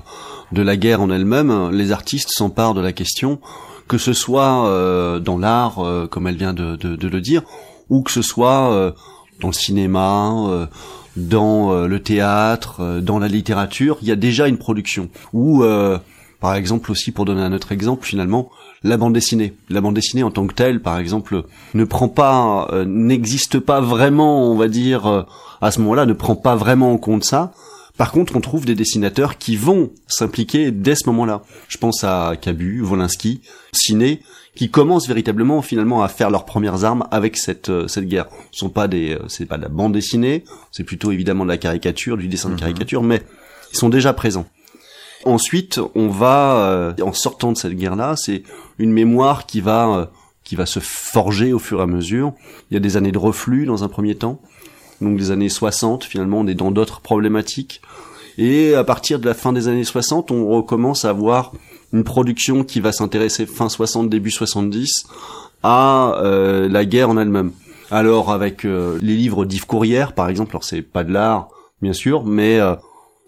[0.53, 1.70] de la guerre en elle-même.
[1.70, 3.40] Les artistes s'emparent de la question,
[3.88, 7.42] que ce soit euh, dans l'art, euh, comme elle vient de, de, de, le dire,
[7.88, 8.92] ou que ce soit euh,
[9.40, 10.68] dans le cinéma,
[11.16, 13.99] dans le théâtre, dans la littérature.
[14.03, 15.09] Il y a déjà une production.
[15.33, 15.64] Ou
[16.40, 18.50] par exemple aussi pour donner un autre exemple finalement
[18.83, 22.68] la bande dessinée la bande dessinée en tant que telle par exemple ne prend pas
[22.87, 25.26] n'existe pas vraiment on va dire
[25.61, 27.53] à ce moment-là ne prend pas vraiment en compte ça
[28.00, 31.43] Par contre, on trouve des dessinateurs qui vont s'impliquer dès ce moment-là.
[31.68, 33.43] Je pense à Cabu, Wolinski,
[33.74, 34.22] Ciné,
[34.55, 38.26] qui commencent véritablement finalement à faire leurs premières armes avec cette euh, cette guerre.
[38.53, 41.51] Ce sont pas des euh, c'est pas de la bande dessinée, c'est plutôt évidemment de
[41.51, 43.22] la caricature, du dessin de caricature, mais
[43.72, 44.47] ils sont déjà présents.
[45.25, 48.43] Ensuite, on va euh, en sortant de cette guerre-là, c'est
[48.79, 50.07] une mémoire qui va euh,
[50.45, 52.33] qui va se forger au fur et à mesure.
[52.71, 54.41] Il y a des années de reflux dans un premier temps.
[55.01, 57.83] Donc les années 60, finalement, on est dans d'autres problématiques.
[58.39, 61.53] Et à partir de la fin des années 60, on recommence à avoir
[61.93, 65.07] une production qui va s'intéresser fin 60, début 70
[65.62, 67.53] à euh, la guerre en elle-même.
[67.91, 71.49] Alors avec euh, les livres d'Yves Courrière, par exemple, alors c'est pas de l'art,
[71.83, 72.75] bien sûr, mais euh,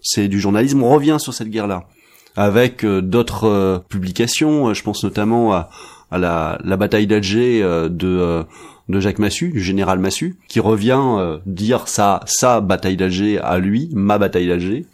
[0.03, 0.83] c'est du journalisme.
[0.83, 1.87] On revient sur cette guerre-là
[2.35, 4.69] avec euh, d'autres euh, publications.
[4.69, 5.69] Euh, Je pense notamment à,
[6.11, 12.97] la, bataille d'Alger de Jacques Massu, du général Massu, qui revient dire sa sa bataille
[12.97, 14.85] d'Alger à lui, ma bataille d'Alger.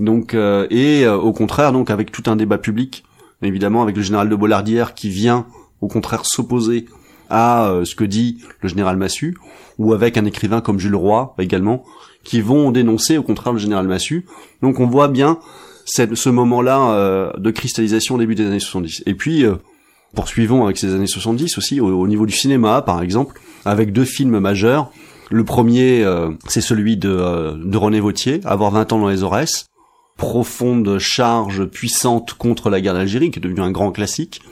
[0.00, 3.04] Donc et au contraire donc avec tout un débat public,
[3.42, 5.44] évidemment avec le général de Bollardière qui vient
[5.82, 6.86] au contraire s'opposer
[7.28, 9.36] à ce que dit le général Massu,
[9.76, 11.84] ou avec un écrivain comme Jules Roy également,
[12.24, 14.26] qui vont dénoncer au contraire le général Massu.
[14.62, 15.38] Donc on voit bien
[15.84, 19.02] ce moment-là euh, de cristallisation au début des années 70.
[19.06, 19.56] Et puis euh,
[20.14, 24.04] poursuivons avec ces années 70 aussi au, au niveau du cinéma par exemple, avec deux
[24.04, 24.90] films majeurs.
[25.30, 29.22] Le premier, euh, c'est celui de, euh, de René Vautier, Avoir 20 ans dans les
[29.22, 29.66] Aurès,
[30.18, 34.42] profonde charge puissante contre la guerre d'Algérie, qui est devenu un grand classique.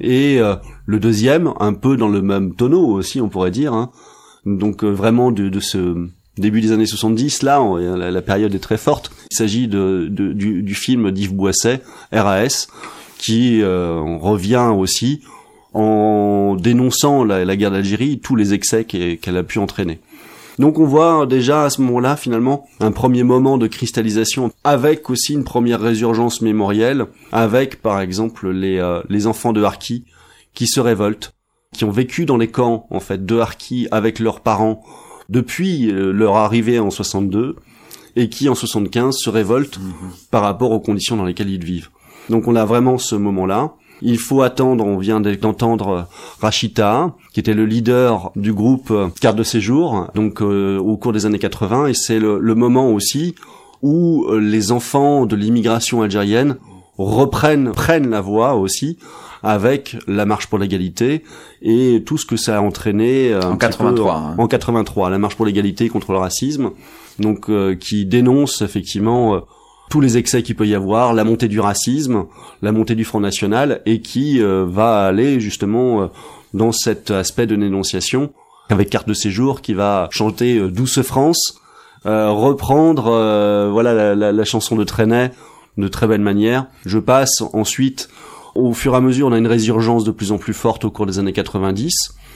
[0.00, 0.54] Et euh,
[0.86, 3.74] le deuxième, un peu dans le même tonneau aussi, on pourrait dire.
[3.74, 3.90] hein.
[4.46, 6.06] Donc euh, vraiment de, de ce
[6.40, 9.10] début des années 70, là, on- la, période est très forte.
[9.30, 11.82] Il s'agit du, film d'Yves Boisset,
[12.12, 12.66] RAS,
[13.18, 15.20] qui euh, revient aussi
[15.72, 20.00] en dénonçant la, guerre d'Algérie, tous les excès qu'elle qu'elle a pu entraîner.
[20.58, 25.32] Donc on voit déjà à ce moment-là finalement un premier moment de cristallisation avec aussi
[25.32, 30.04] une première résurgence mémorielle avec par exemple les, euh, les enfants de Harki
[30.52, 31.32] qui se révoltent,
[31.74, 34.82] qui ont vécu dans les camps en fait de Harki avec leurs parents
[35.30, 37.56] depuis euh, leur arrivée en 62
[38.16, 39.80] et qui en 75 se révoltent
[40.30, 41.88] par rapport aux conditions dans lesquelles ils vivent.
[42.28, 43.72] Donc on a vraiment ce moment-là.
[44.02, 46.02] Il faut attendre, on vient d'entendre euh,
[46.40, 51.12] Rachita, qui était le leader du groupe euh, Carte de séjour, donc euh, au cours
[51.12, 53.34] des années 80, et c'est le, le moment aussi
[53.82, 56.56] où les enfants de l'immigration algérienne
[56.98, 58.98] reprennent, prennent la voix aussi,
[59.42, 61.22] avec la marche pour l'égalité
[61.62, 64.34] et tout ce que ça a entraîné euh, En petit peu 83, en- hein.
[64.38, 66.70] en 83, la marche pour l'égalité contre le racisme,
[67.18, 69.40] donc euh, qui dénonce effectivement euh,
[69.90, 72.24] tous les excès qu'il peut y avoir, la montée du racisme,
[72.62, 76.06] la montée du Front National, et qui euh, va aller justement euh,
[76.54, 78.30] dans cet aspect de dénonciation
[78.68, 81.56] avec carte de séjour qui va chanter Douce France,
[82.06, 85.32] euh, reprendre euh, voilà la, la- la chanson de Trenet
[85.76, 86.66] de très belle manière.
[86.86, 88.08] Je passe ensuite
[88.54, 90.90] au fur et à mesure, on a une résurgence de plus en plus forte au
[90.90, 91.94] cours des années 90.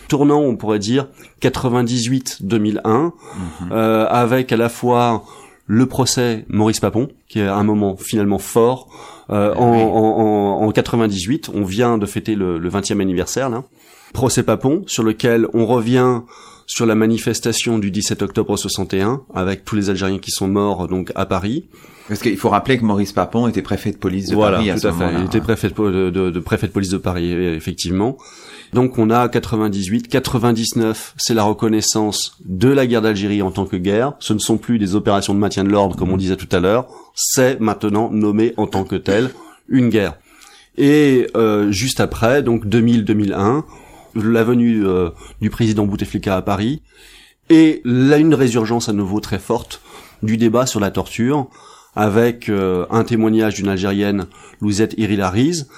[0.09, 1.07] Tournant, on pourrait dire
[1.41, 3.13] 98-2001,
[3.73, 5.25] euh, avec à la fois
[5.67, 8.89] le procès Maurice Papon, qui est un moment finalement fort.
[9.31, 9.61] Euh, Oui.
[9.63, 13.65] en, en, en 98, on vient de fêter le, le 20e anniversaire, là.
[14.13, 16.21] Procès Papon, sur lequel on revient
[16.67, 21.11] sur la manifestation du 17 octobre 61, avec tous les Algériens qui sont morts donc
[21.15, 21.69] à Paris.
[22.09, 24.75] Parce qu'il faut rappeler que Maurice Papon était préfet de police de voilà, Paris à
[24.75, 25.11] tout ce à fait.
[25.19, 28.19] Il était préfet de, de, de- préfet de police de Paris, euh, effectivement.
[28.75, 33.77] Donc on a 98, 99, c'est la reconnaissance de la guerre d'Algérie en tant que
[33.77, 34.15] guerre.
[34.19, 36.61] Ce ne sont plus des opérations de maintien de l'ordre comme on disait tout à
[36.61, 36.87] l'heure.
[37.15, 39.31] C'est maintenant nommé en tant que tel
[39.69, 40.15] une guerre.
[40.77, 43.63] Et euh, juste après, donc 2000-2001,
[44.17, 46.83] la venue euh, du président Bouteflika à Paris
[47.49, 49.81] et là une résurgence à nouveau très forte
[50.23, 51.49] du débat sur la torture
[51.97, 54.27] avec euh, un témoignage d'une Algérienne,
[54.61, 55.69] Louisette Irilariz,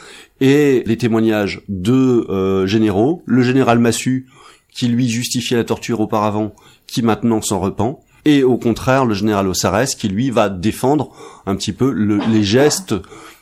[0.40, 4.26] et les témoignages de euh, généraux, le général Massu,
[4.72, 6.54] qui lui justifiait la torture auparavant,
[6.86, 11.12] qui maintenant s'en repent, et au contraire le général Ossarès, qui lui va défendre
[11.46, 12.94] un petit peu le- les gestes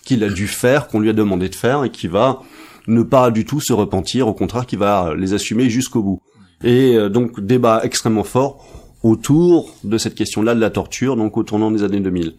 [0.04, 2.42] qu'il a dû faire, qu'on lui a demandé de faire, et qui va
[2.86, 6.20] ne pas du tout se repentir, au contraire, qui va les assumer jusqu'au bout.
[6.62, 8.64] Et euh, donc débat extrêmement fort
[9.02, 12.34] autour de cette question-là de la torture, donc au tournant des années 2000.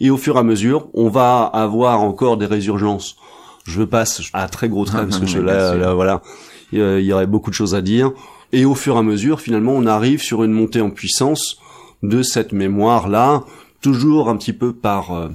[0.00, 3.16] Et au fur et à mesure, on va avoir encore des résurgences.
[3.64, 6.22] Je passe à très gros traits parce que je, là, là, voilà,
[6.72, 8.10] il y a- il y aurait beaucoup de choses à dire.
[8.52, 11.56] Et au fur et à mesure, finalement, on arrive sur une montée en puissance
[12.02, 13.44] de cette mémoire-là,
[13.80, 15.28] toujours un petit peu par euh,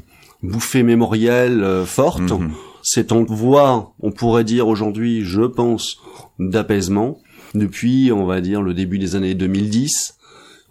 [0.43, 2.22] bouffée mémorielle euh, forte.
[2.32, 2.51] Mhm.
[2.84, 5.97] C'est en voie, on pourrait dire aujourd'hui, je pense,
[6.39, 7.20] d'apaisement
[7.53, 10.16] depuis, on va dire, le début des années 2010.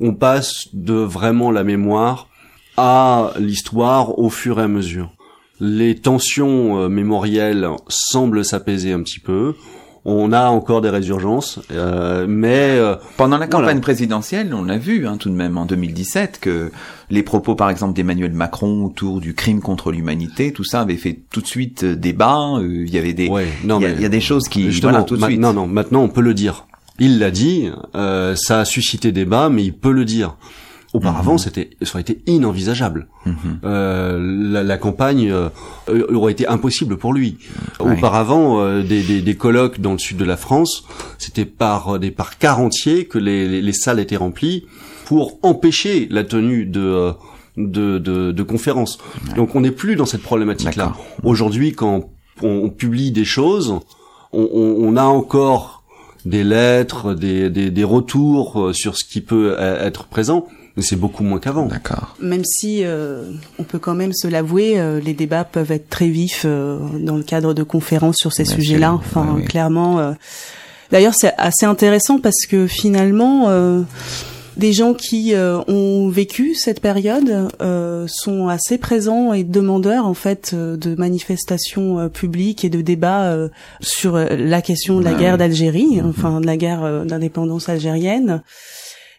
[0.01, 2.29] On passe de vraiment la mémoire
[2.77, 5.11] à l'histoire au fur et à mesure.
[5.61, 9.55] Les tensions euh, mémorielles semblent s'apaiser un petit peu.
[10.09, 13.81] On a encore des résurgences, euh, mais euh, Pendant la campagne Voilà.
[13.81, 16.71] présidentielle, on a vu hein, tout de même en 2017 que
[17.11, 21.19] les propos, par exemple, d'Emmanuel Macron autour du crime contre l'humanité, tout ça avait fait
[21.33, 22.39] tout de suite euh, débat.
[22.61, 24.21] euh, Il y avait des, ouais, non il y, a- mais il y a des
[24.21, 25.41] choses qui, Justement, voilà, tout de suite.
[25.41, 26.67] Non, non, maintenant on peut le dire.
[27.01, 30.37] Il l'a dit, euh, ça a suscité débat, mais il peut le dire.
[30.97, 31.39] Auparavant, Mhm.
[31.39, 33.09] c'était, ça aurait été inenvisageable.
[33.27, 33.35] Mhm.
[33.65, 34.19] Euh,
[34.53, 35.49] la, la campagne euh,
[36.15, 37.39] aurait été impossible pour lui.
[37.81, 37.93] Ouais.
[37.99, 40.85] Auparavant, euh, des, des, des colloques dans le sud de la France,
[41.19, 44.65] c'était par euh, des par quarts entiers que les, les, les salles étaient remplies
[45.05, 47.13] pour empêcher la tenue de euh,
[47.57, 48.99] de, de, de conférences.
[49.35, 50.95] Donc on n'est plus dans cette problématique-là.
[51.25, 52.11] Aujourd'hui, quand
[52.43, 53.75] on, on publie des choses,
[54.33, 55.83] on, on, on a encore
[56.27, 60.97] des lettres, des, des, des retours euh, sur ce qui peut être présent, mais c'est
[60.97, 61.67] beaucoup moins qu'avant.
[61.67, 62.17] D'accord.
[62.21, 63.23] Même si euh,
[63.59, 67.17] on peut quand même se l'avouer, euh, les débats peuvent être très vifs euh, dans
[67.17, 68.93] le cadre de conférences sur ces sujets-là.
[68.93, 69.99] Enfin, ouais, clairement.
[69.99, 70.13] euh,
[70.93, 73.83] D'ailleurs, c'est assez intéressant parce que finalement, euh,
[74.57, 80.15] des gens qui euh, ont vécu cette période euh, sont assez présents et demandeurs en
[80.15, 83.49] fait euh, de manifestations euh, publiques et de débats euh,
[83.81, 85.19] sur la question de la Ouais.
[85.19, 86.09] guerre d'Algérie, Mhm.
[86.09, 88.43] enfin de la guerre euh, d'indépendance algérienne.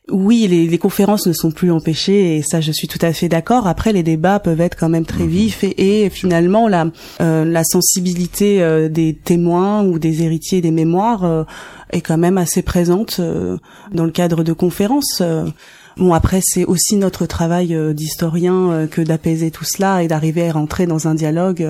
[0.10, 3.28] Oui, les, les conférences ne sont plus empêchées et ça, je suis tout à fait
[3.28, 3.68] d'accord.
[3.68, 5.30] Après, les débats peuvent être quand même très Mhm.
[5.30, 6.88] vifs et, et finalement, la,
[7.20, 11.44] euh, la sensibilité euh, des témoins ou des héritiers des mémoires euh,
[11.92, 13.58] est quand même assez présente euh,
[13.92, 15.20] dans le cadre de conférences.
[15.20, 15.46] euh.
[15.98, 20.86] Bon, après, c'est aussi notre travail d'historien que d'apaiser tout cela et d'arriver à rentrer
[20.86, 21.68] dans un dialogue.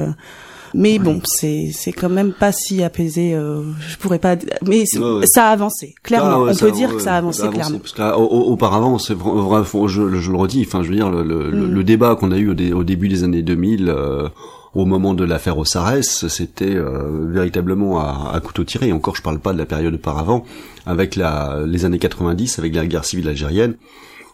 [0.73, 3.33] Mais bon, c'est c'est quand même pas si apaisé.
[3.33, 4.35] euh, je pourrais pas.
[4.65, 5.95] Mais c'est- Ouais, ça a avancé.
[6.03, 7.79] Clairement, Ah on peut dire que ça a avancé clairement.
[7.79, 11.49] Parce qu'auparavant, c'est vra- vrai, je, je le redis, enfin, je veux dire, le, le,
[11.49, 11.71] le- Mm.
[11.73, 14.27] le débat qu'on a eu au, dé- au début des années 2000, euh,
[14.75, 18.91] au moment de l'affaire Ossarès, c'était euh, véritablement à, à couteau tiré.
[18.91, 20.43] Encore, je parle pas de la période auparavant,
[20.85, 23.75] avec la, les années 90, avec la guerre civile algérienne,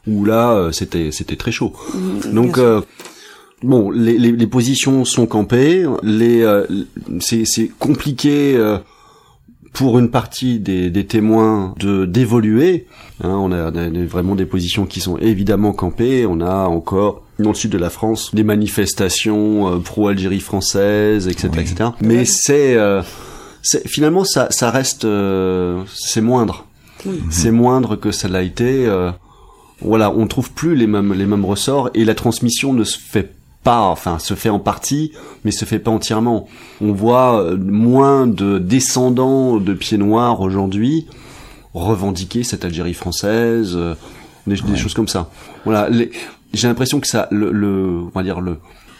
[0.08, 1.72] où là, euh, c'était c'était très chaud.
[1.94, 2.82] Mm, Donc, euh,
[3.64, 6.66] bon, les, les, les positions sont campées, les, euh,
[7.20, 8.78] c'est c'est compliqué euh,
[9.74, 12.86] pour une partie des, des témoins de d'évoluer.
[13.24, 16.26] Hein, on, a, on a vraiment des positions qui sont évidemment campées.
[16.28, 21.50] On a encore dans le sud de la France des manifestations euh, pro-Algérie française, etc.,
[21.56, 21.62] Oui.
[21.62, 21.90] etc.
[22.02, 23.02] Mais c'est euh,
[23.64, 26.66] c'est- finalement ça, ça reste euh, c'est moindre.
[27.06, 27.22] Oui.
[27.32, 28.86] C'est moindre que ça l'a été.
[28.86, 29.12] euh,
[29.82, 33.34] voilà, on trouve plus les mêmes les mêmes ressorts et la transmission ne se fait
[33.64, 35.12] pas, enfin se fait en partie,
[35.44, 36.48] mais se fait pas entièrement.
[36.82, 41.08] On voit euh, moins de descendants de pieds noirs aujourd'hui
[41.74, 43.96] revendiquer cette Algérie française, euh,
[44.46, 45.30] des, choses comme ça.
[45.66, 46.12] Voilà, les-
[46.54, 48.58] j'ai l'impression que ça, le, le, on va dire le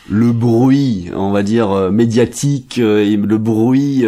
[0.10, 4.06] le bruit, on va dire euh, médiatique euh, et le bruit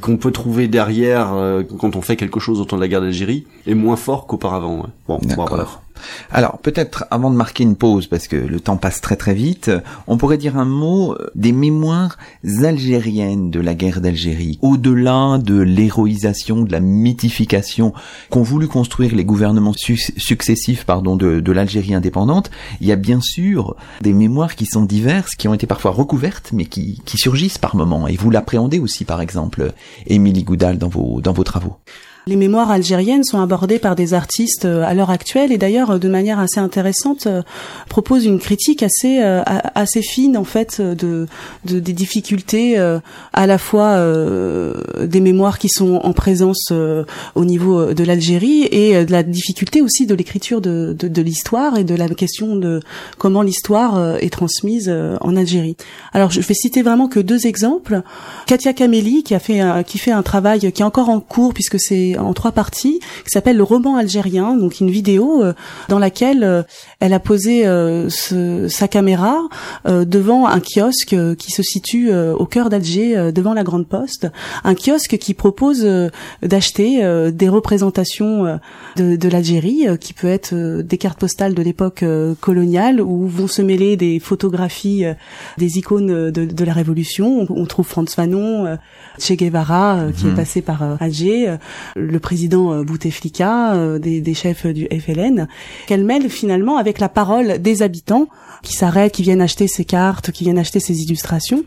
[0.00, 1.32] qu'on peut trouver derrière
[1.78, 4.78] quand on fait quelque chose autour de la guerre d'Algérie est moins fort qu'auparavant.
[4.78, 4.88] ouais.
[5.06, 5.48] Bon, bon, D'accord.
[5.48, 5.66] voilà.
[6.30, 9.70] Alors peut-être avant de marquer une pause, parce que le temps passe très très vite,
[10.06, 12.18] on pourrait dire un mot euh, des mémoires
[12.62, 14.58] algériennes de la guerre d'Algérie.
[14.62, 17.92] Au-delà de l'héroïsation, de la mythification
[18.30, 23.20] qu'ont voulu construire les gouvernements su- successifs pardon, de, l'Algérie indépendante, il y a bien
[23.20, 27.74] sûr des mémoires qui sont diverses, qui ont été parfois recouvertes, mais qui, surgissent par
[27.74, 28.06] moments.
[28.06, 29.72] Et vous l'appréhendez aussi, par exemple,
[30.06, 31.76] Émilie Goudal, dans vos travaux.
[32.28, 35.98] Les mémoires algériennes sont abordées par des artistes euh, à l'heure actuelle et d'ailleurs euh,
[35.98, 37.40] de manière assez intéressante euh,
[37.88, 41.26] proposent une critique assez fine en fait de,
[41.64, 42.78] de des difficultés
[43.32, 43.98] à la fois
[45.00, 46.72] des mémoires qui sont en présence
[47.34, 51.94] au niveau de l'Algérie et de la difficulté aussi de l'écriture de, l'histoire et de
[51.94, 52.80] la question de
[53.16, 55.76] comment l'histoire est transmise en Algérie.
[56.12, 58.02] Alors je vais citer vraiment que deux exemples.
[58.46, 62.17] Katia Kameli qui a qui fait un travail qui est encore en cours puisque c'est
[62.18, 65.52] en trois parties qui s'appelle le roman algérien donc une vidéo euh,
[65.88, 66.62] dans laquelle euh,
[67.00, 69.36] elle a posé euh, ce- sa caméra
[69.86, 74.28] devant un kiosque qui se situe au cœur d'Alger devant la Grande Poste
[74.64, 75.86] un kiosque qui propose
[76.42, 78.58] d'acheter des représentations
[78.96, 82.04] de, de l'Algérie qui peut être des cartes postales de l'époque
[82.40, 85.04] coloniale où vont se mêler des photographies
[85.58, 87.46] des icônes de, de la Révolution.
[87.48, 88.78] On, on trouve Franz Fanon,
[89.18, 90.32] Che Guevara qui Mhm.
[90.32, 91.56] est passé par Alger,
[92.10, 95.48] le président Bouteflika, des, des, chefs du FLN,
[95.86, 98.28] qu'elle mêle finalement avec la parole des habitants
[98.62, 101.62] qui s'arrêtent, qui viennent acheter ces cartes, qui viennent acheter ces illustrations.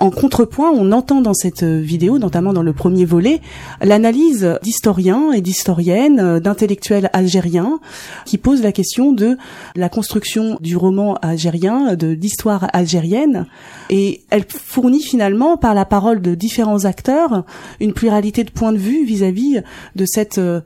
[0.00, 3.40] En contrepoint, on entend dans cette vidéo, notamment dans le premier volet,
[3.80, 7.80] l'analyse d'historiens et d'historiennes, d'intellectuels algériens,
[8.24, 9.36] qui posent la question de
[9.76, 13.46] la construction du roman algérien, de l'histoire algérienne,
[13.90, 17.44] et elle fournit finalement, par la parole de différents acteurs,
[17.80, 19.61] une pluralité de points de vue vis-à-vis
[19.96, 20.60] de cette euh,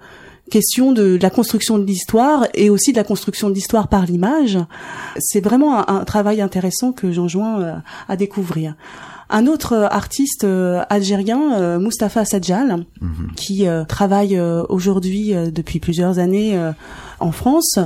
[0.50, 4.58] question de, la construction de l'histoire et aussi de la construction de l'histoire par l'image.
[5.18, 7.74] C'est vraiment un, travail intéressant que j'enjoins euh,
[8.08, 8.74] à découvrir.
[9.28, 10.46] Un autre euh, artiste
[10.88, 13.32] algérien, Mustapha Sadjal, mhm.
[13.34, 16.56] qui travaille aujourd'hui depuis plusieurs années
[17.18, 17.78] en France,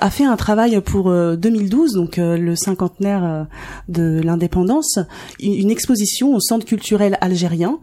[0.00, 3.44] a fait un travail pour 2012, euh, donc euh, le cinquantenaire euh,
[3.88, 4.98] de l'indépendance,
[5.40, 7.78] une exposition au Centre culturel algérien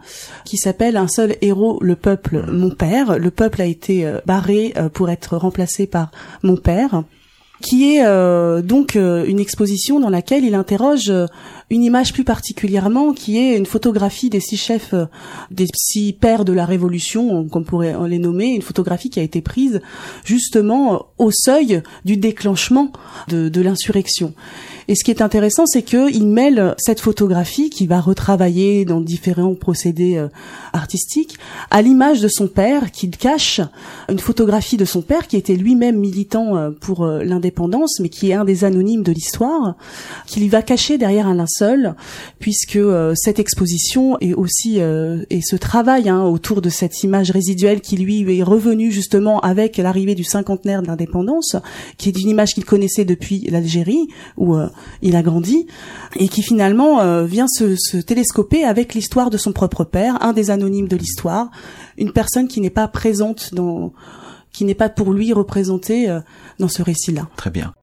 [0.45, 3.17] qui s'appelle Un seul héros, le peuple, mon père.
[3.17, 6.11] Le peuple a été barré pour être remplacé par
[6.43, 7.03] mon père
[7.63, 8.03] qui est
[8.61, 11.11] donc une exposition dans laquelle il interroge
[11.73, 15.05] une image plus particulièrement qui est une photographie des six chefs, euh,
[15.49, 19.41] des six pères de la Révolution, comme pourrait les nommer, une photographie qui a été
[19.41, 19.81] prise
[20.23, 22.91] justement euh, au seuil du déclenchement
[23.27, 24.33] de l'insurrection.
[24.87, 29.55] Et ce qui est intéressant, c'est qu'il mêle cette photographie qui va retravailler dans différents
[29.55, 30.27] procédés euh,
[30.73, 31.37] artistiques
[31.71, 33.61] à l'image de son père, qu'il cache
[34.09, 38.45] une photographie de son père qui était lui-même militant pour l'indépendance, mais qui est un
[38.45, 39.75] des anonymes de l'histoire,
[40.27, 41.95] qu'il va cacher derrière un linceul
[42.39, 47.31] puisque euh, cette exposition est aussi euh, et ce travail hein, autour de cette image
[47.31, 51.55] résiduelle qui lui est revenu justement avec l'arrivée du cinquantenaire de l'indépendance,
[51.97, 54.07] qui est une image qu'il connaissait depuis l'Algérie
[54.37, 54.67] où euh,
[55.01, 55.67] il a grandi
[56.15, 60.87] et qui finalement vient se, télescoper avec l'histoire de son propre père, un des anonymes
[60.87, 61.49] de l'histoire,
[61.97, 63.93] une personne qui n'est pas présente dans
[64.51, 66.15] qui n'est pas pour lui représentée
[66.59, 67.27] dans ce récit-là.
[67.35, 67.73] Très bien.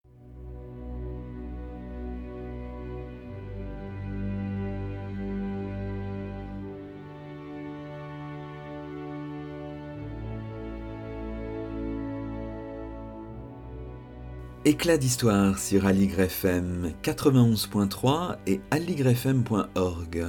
[14.71, 20.27] Éclat d'histoire sur Aligre FM 91.3 et aligrefm.org.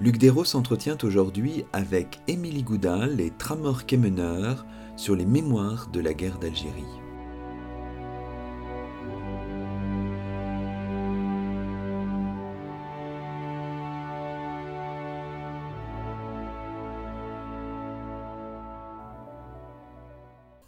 [0.00, 4.54] Luc Dérault s'entretient aujourd'hui avec Émilie Goudal et Tramor Kemener
[4.96, 7.07] sur les mémoires de la guerre d'Algérie.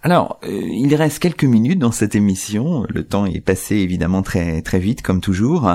[0.03, 2.87] Alors, euh, il reste quelques minutes dans cette émission.
[2.89, 5.71] Le temps est passé évidemment très très vite, comme toujours.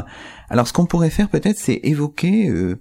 [0.50, 2.80] Alors, ce qu'on pourrait faire peut-être, c'est évoquer euh,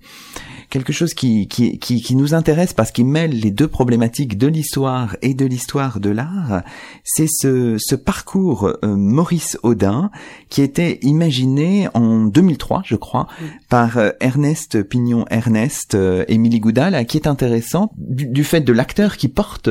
[0.74, 5.16] quelque chose qui, qui, qui, nous intéresse parce qu'il mêle les deux problématiques de l'histoire
[5.22, 6.64] et de l'histoire de l'art,
[7.04, 10.10] c'est ce, ce parcours euh, Maurice Audin
[10.48, 13.28] qui était imaginé en 2003, je crois,
[13.68, 19.16] par euh, Ernest Pignon Ernest, euh, Émilie Goudal, qui est intéressant du, fait de l'acteur
[19.16, 19.70] qui porte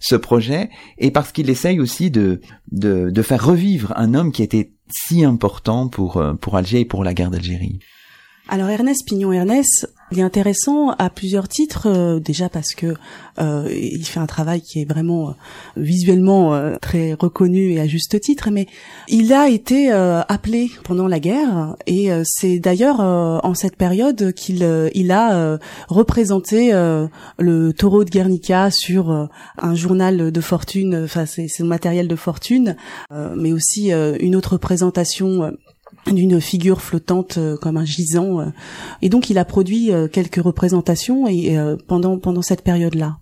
[0.00, 2.40] ce projet et parce qu'il essaye aussi de,
[2.72, 7.04] de, de faire revivre un homme qui était si important pour, pour Alger et pour
[7.04, 7.80] la guerre d'Algérie.
[8.50, 12.94] Alors Ernest Pignon Ernest, il est intéressant à plusieurs titres, euh, déjà parce que
[13.38, 15.32] euh, il fait un travail qui est vraiment euh,
[15.76, 18.66] visuellement très reconnu et à juste titre, mais
[19.08, 25.10] il a été appelé pendant la guerre et c'est d'ailleurs en cette période qu'il il
[25.12, 26.72] a représenté
[27.38, 29.28] le taureau de Guernica sur
[29.58, 32.76] un journal de fortune, enfin c'est son matériel de fortune,
[33.10, 35.52] mais aussi une autre présentation
[36.12, 38.40] d'une figure flottante euh, comme un gisant.
[38.40, 38.46] Euh.
[39.02, 41.56] et donc il a produit euh, quelques représentations et,
[41.86, 43.18] pendant pendant cette période-là.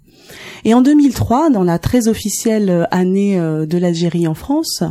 [0.64, 4.82] Et en 2003, dans la très officielle année de l'Algérie en France,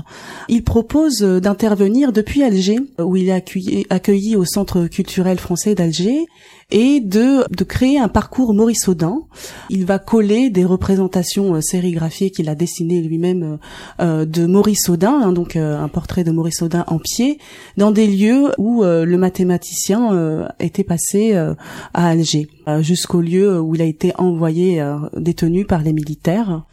[0.47, 6.25] il propose d'intervenir depuis Alger, où il est accueilli, accueilli au Centre culturel français d'Alger,
[6.71, 9.21] et de, de créer un parcours Maurice Audin.
[9.69, 13.57] Il va coller des représentations euh, sérigraphiées qu'il a dessinées lui-même euh,
[13.99, 17.37] euh, de Maurice Audin, hein, donc un portrait de Maurice Audin en pied,
[17.77, 21.55] dans des lieux où le mathématicien était passé à
[21.93, 22.47] Alger,
[22.79, 24.83] jusqu'au lieu où il a été envoyé
[25.15, 26.63] détenu par les militaires.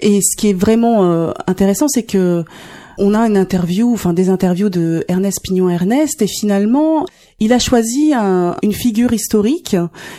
[0.00, 2.44] Et ce qui est vraiment intéressant, c'est que
[2.98, 7.06] on a une interview, enfin des interviews de Ernest Pignon Ernest, et finalement,
[7.40, 9.76] il a choisi une figure historique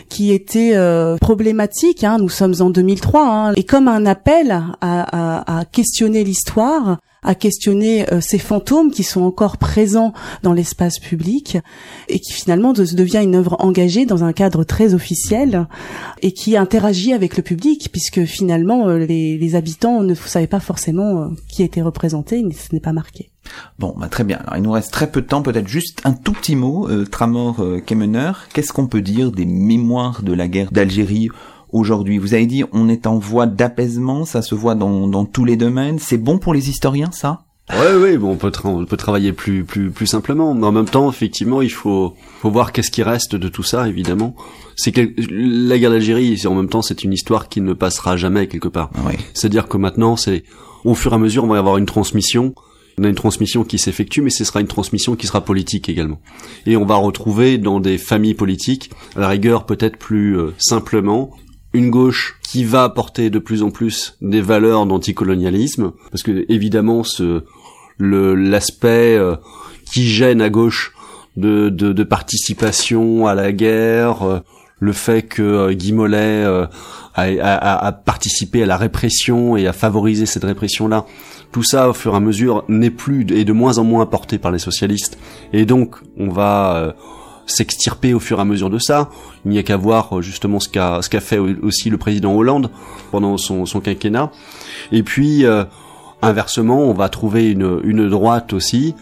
[0.09, 2.03] qui était euh, problématique.
[2.03, 4.51] Hein, nous sommes en 2003, hein, et comme un appel
[4.81, 10.13] à, à questionner l'histoire, à questionner euh, ces fantômes qui sont encore présents
[10.43, 11.57] dans l'espace public
[12.07, 15.67] et qui finalement devient une œuvre engagée dans un cadre très officiel
[16.21, 20.59] et qui interagit avec le public puisque finalement euh, les, les habitants ne savaient pas
[20.59, 23.31] forcément euh, qui était représenté, ce n'est pas marqué.
[23.79, 24.37] Bon, bah très bien.
[24.37, 26.87] Alors, il nous reste très peu de temps, peut-être juste un tout petit mot.
[26.89, 31.29] Euh, Tramor euh, Kemener, qu'est-ce qu'on peut dire des mémoires de la guerre d'Algérie
[31.71, 35.45] aujourd'hui Vous avez dit on est en voie d'apaisement, ça se voit dans, dans tous
[35.45, 35.99] les domaines.
[35.99, 37.45] C'est bon pour les historiens, ça?
[37.71, 40.85] Ouais, oui, bon, on peut, on peut travailler plus, plus, plus simplement, mais en même
[40.85, 44.35] temps, effectivement, il faut, faut voir qu'est-ce qui reste de tout ça, évidemment.
[44.75, 48.67] C'est la guerre d'Algérie, en même temps, c'est une histoire qui ne passera jamais quelque
[48.67, 48.91] part.
[49.07, 49.13] Oui.
[49.33, 50.43] C'est-à-dire que maintenant, c'est,
[50.83, 52.53] au fur et à mesure, on va y avoir une transmission.
[52.99, 56.21] On a une transmission qui s'effectue, mais ce sera une transmission qui sera politique également.
[56.67, 61.31] Et on va retrouver dans des familles politiques, à la rigueur peut-être plus euh, simplement,
[61.75, 67.03] une gauche qui va porter de plus en plus des valeurs d'anticolonialisme, parce que évidemment
[67.03, 67.43] ce
[67.99, 69.35] l'aspect euh,
[69.85, 70.93] qui gêne à gauche
[71.37, 74.39] de, de, de participation à la guerre, euh,
[74.79, 76.69] le fait que euh, Guy Mollet a,
[77.15, 81.05] a, a, participé à la répression et à favoriser cette répression-là,
[81.51, 84.37] tout ça au fur et à mesure n'est plus et de moins en moins porté
[84.37, 85.17] par les socialistes,
[85.53, 86.95] et donc on va
[87.45, 89.09] s'extirper au fur et à mesure de ça.
[89.45, 92.69] Il n'y a qu'à voir justement ce qu'a ce qu'a fait aussi le président Hollande
[93.11, 94.31] pendant son, son quinquennat.
[94.91, 95.63] Et puis euh,
[96.21, 98.95] inversement, on va trouver une, une droite aussi,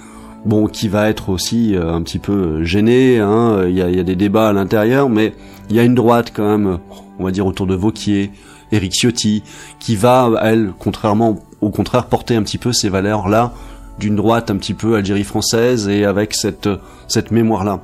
[0.45, 3.19] bon, qui va être aussi euh, un petit peu gênée.
[3.19, 3.63] Hein.
[3.67, 5.33] Il, y a, il y a des débats à l'intérieur, mais
[5.69, 6.79] il y a une droite quand même,
[7.19, 8.31] on va dire autour de Vauquier,
[8.71, 9.43] Éric Ciotti,
[9.79, 13.53] qui va, elle, contrairement, au contraire, porter un petit peu ces valeurs-là
[13.99, 16.69] d'une droite un petit peu Algérie française et avec cette
[17.07, 17.81] cette mémoire là.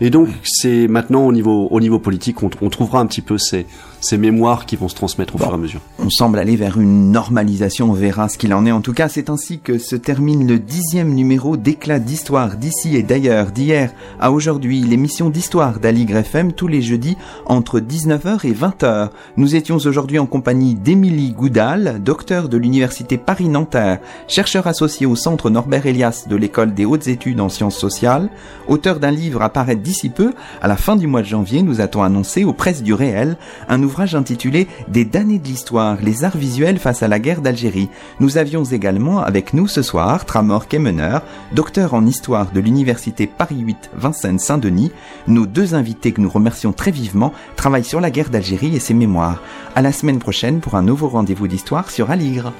[0.00, 3.38] Et donc c'est maintenant au niveau au niveau politique on, on trouvera un petit peu
[3.38, 3.66] ces
[4.02, 5.80] ces mémoires qui vont se transmettre au bon, fur et à mesure.
[6.00, 8.72] On semble aller vers une normalisation, on verra ce qu'il en est.
[8.72, 13.04] En tout cas, c'est ainsi que se termine le dixième numéro d'éclat d'histoire d'ici et
[13.04, 19.10] d'ailleurs, d'hier à aujourd'hui, l'émission d'histoire d'Aligre FM tous les jeudis entre 19h et 20h.
[19.36, 25.48] Nous étions aujourd'hui en compagnie d'Émilie Goudal, docteur de l'Université Paris-Nanterre, chercheur associé au Centre
[25.48, 28.30] Norbert Elias de l'École des hautes études en sciences sociales,
[28.66, 31.80] auteur d'un livre à paraître d'ici peu, à la fin du mois de janvier, nous
[31.80, 33.36] a-t-on annoncé aux presses du réel
[33.68, 37.42] un nouveau ouvrage intitulé Des damnés de l'histoire, les arts visuels face à la guerre
[37.42, 37.90] d'Algérie.
[38.20, 41.18] Nous avions également avec nous ce soir Tramor Kemener,
[41.52, 44.92] docteur en histoire de l'université Paris 8 Vincennes-Saint-Denis.
[45.26, 48.94] Nos deux invités que nous remercions très vivement travaillent sur la guerre d'Algérie et ses
[48.94, 49.42] mémoires.
[49.76, 52.50] À la semaine prochaine pour un nouveau rendez-vous d'histoire sur Aligre.